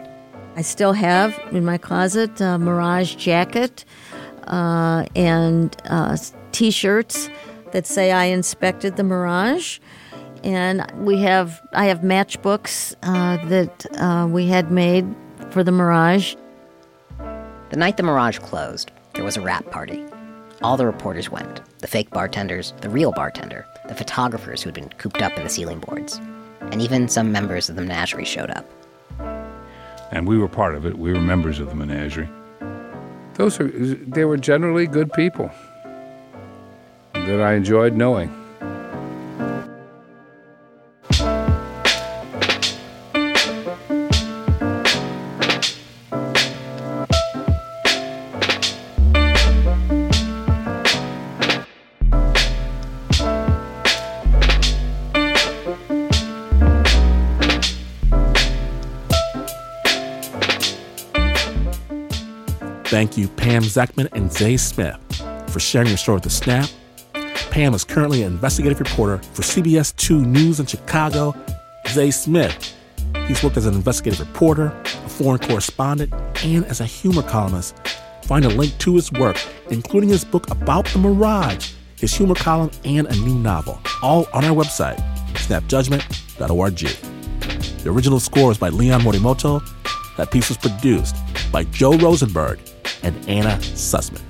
I 0.57 0.63
still 0.63 0.93
have 0.93 1.41
in 1.53 1.65
my 1.65 1.79
closet 1.79 2.39
a 2.41 2.59
Mirage 2.59 3.15
jacket 3.15 3.87
uh, 4.45 5.07
and 5.17 5.75
uh, 5.87 6.19
t 6.53 6.71
shirts 6.71 7.31
that 7.73 7.87
say 7.87 8.13
I 8.13 8.25
inspected 8.27 8.97
the 8.97 9.05
Mirage. 9.05 9.79
And 10.45 10.85
we 10.99 11.21
have 11.23 11.61
I 11.73 11.87
have 11.87 12.01
matchbooks 12.01 12.95
uh, 13.03 13.45
that 13.49 13.87
uh, 13.99 14.27
we 14.29 14.49
had 14.49 14.71
made 14.71 15.07
for 15.51 15.65
the 15.65 15.73
Mirage. 15.73 16.37
The 17.71 17.77
night 17.77 17.97
the 17.97 18.03
Mirage 18.03 18.39
closed, 18.39 18.91
there 19.15 19.25
was 19.25 19.37
a 19.37 19.41
wrap 19.41 19.71
party. 19.71 20.05
All 20.61 20.77
the 20.77 20.87
reporters 20.87 21.31
went 21.31 21.63
the 21.79 21.87
fake 21.87 22.11
bartenders, 22.11 22.75
the 22.81 22.91
real 22.91 23.13
bartender, 23.13 23.67
the 23.87 23.95
photographers 23.95 24.63
who 24.63 24.69
had 24.69 24.75
been 24.75 24.89
cooped 24.91 25.23
up 25.23 25.37
in 25.37 25.45
the 25.45 25.51
ceiling 25.51 25.79
boards, 25.79 26.21
and 26.73 26.83
even 26.83 27.09
some 27.09 27.33
members 27.33 27.69
of 27.69 27.77
the 27.77 27.83
menagerie 27.83 28.25
showed 28.25 28.51
up. 28.51 28.67
And 30.11 30.27
we 30.27 30.39
were 30.39 30.49
part 30.49 30.75
of 30.75 30.87
it. 30.87 30.99
We 30.99 31.13
were 31.13 31.21
members 31.21 31.61
of 31.61 31.69
the 31.69 31.75
menagerie. 31.75 32.29
Those 33.35 33.61
are, 33.61 33.69
they 33.69 34.25
were 34.25 34.37
generally 34.37 34.87
good 34.87 35.13
people 35.13 35.51
that 37.13 37.41
I 37.41 37.55
enjoyed 37.55 37.95
knowing. 37.95 38.35
Zekman 63.69 64.09
and 64.13 64.33
Zay 64.33 64.57
Smith, 64.57 64.99
for 65.49 65.61
sharing 65.61 65.89
your 65.89 65.97
story 65.97 66.17
with 66.17 66.25
the 66.25 66.31
Snap 66.31 66.69
Pam 67.51 67.75
is 67.75 67.83
currently 67.83 68.23
an 68.23 68.35
investigative 68.35 68.79
reporter 68.79 69.19
for 69.33 69.43
CBS 69.43 69.97
2 69.97 70.25
News 70.25 70.61
in 70.61 70.67
Chicago. 70.67 71.35
Zay 71.89 72.11
Smith. 72.11 72.75
He's 73.27 73.43
worked 73.43 73.57
as 73.57 73.67
an 73.67 73.75
investigative 73.75 74.21
reporter, 74.21 74.67
a 74.85 75.09
foreign 75.09 75.41
correspondent, 75.41 76.13
and 76.45 76.65
as 76.67 76.81
a 76.81 76.85
humor 76.85 77.23
columnist. 77.23 77.77
Find 78.25 78.45
a 78.45 78.49
link 78.49 78.77
to 78.79 78.95
his 78.95 79.11
work, 79.13 79.39
including 79.71 80.11
his 80.11 80.25
book 80.25 80.51
about 80.51 80.85
the 80.87 80.99
Mirage, 80.99 81.73
his 81.97 82.13
humor 82.15 82.35
column, 82.35 82.71
and 82.85 83.07
a 83.07 83.17
new 83.17 83.39
novel, 83.39 83.81
all 84.03 84.27
on 84.35 84.45
our 84.45 84.55
website, 84.55 84.99
snapjudgment.org. 85.33 86.79
The 87.83 87.91
original 87.91 88.21
score 88.21 88.53
is 88.53 88.59
by 88.59 88.69
Leon 88.69 89.01
Morimoto. 89.01 89.63
That 90.17 90.31
piece 90.31 90.49
was 90.49 90.59
produced 90.59 91.17
by 91.51 91.65
Joe 91.65 91.97
Rosenberg 91.97 92.61
and 93.03 93.29
Anna 93.29 93.57
Sussman. 93.61 94.23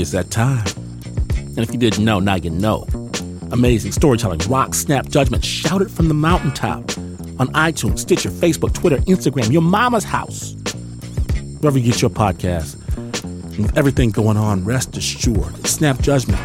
It's 0.00 0.12
that 0.12 0.30
time. 0.30 0.77
And 1.58 1.66
if 1.66 1.72
you 1.72 1.78
didn't 1.80 2.04
know, 2.04 2.20
now 2.20 2.36
you 2.36 2.50
know. 2.50 2.86
Amazing 3.50 3.90
storytelling, 3.90 4.38
rock, 4.48 4.74
snap, 4.74 5.08
judgment, 5.08 5.44
shout 5.44 5.82
it 5.82 5.90
from 5.90 6.06
the 6.06 6.14
mountaintop. 6.14 6.78
On 7.40 7.48
iTunes, 7.48 7.98
Stitcher, 7.98 8.30
Facebook, 8.30 8.72
Twitter, 8.74 8.98
Instagram, 8.98 9.50
your 9.50 9.62
mama's 9.62 10.04
house. 10.04 10.54
Wherever 11.58 11.76
you 11.76 11.90
get 11.90 12.00
your 12.00 12.12
podcast. 12.12 12.76
With 13.58 13.76
everything 13.76 14.10
going 14.10 14.36
on, 14.36 14.64
rest 14.64 14.96
assured. 14.96 15.66
Snap 15.66 16.00
Judgment. 16.00 16.38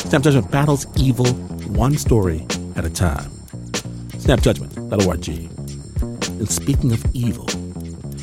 Snap 0.00 0.22
Judgment 0.22 0.50
battles 0.50 0.84
evil 0.96 1.26
one 1.68 1.96
story 1.96 2.44
at 2.74 2.84
a 2.84 2.90
time. 2.90 3.30
Snapjudgment.org. 4.18 5.28
And 6.40 6.50
speaking 6.50 6.90
of 6.90 7.04
evil, 7.14 7.48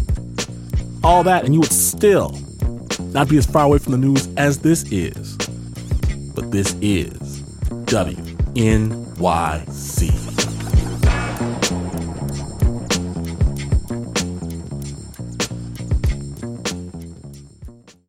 All 1.03 1.23
that, 1.25 1.45
and 1.45 1.55
you 1.55 1.61
would 1.61 1.73
still 1.73 2.39
not 3.13 3.29
be 3.29 3.39
as 3.39 3.47
far 3.47 3.65
away 3.65 3.79
from 3.79 3.93
the 3.93 3.99
news 3.99 4.29
as 4.37 4.59
this 4.59 4.85
is. 4.93 5.37
But 6.35 6.51
this 6.51 6.75
is 6.81 7.43
WNYC. 7.87 8.51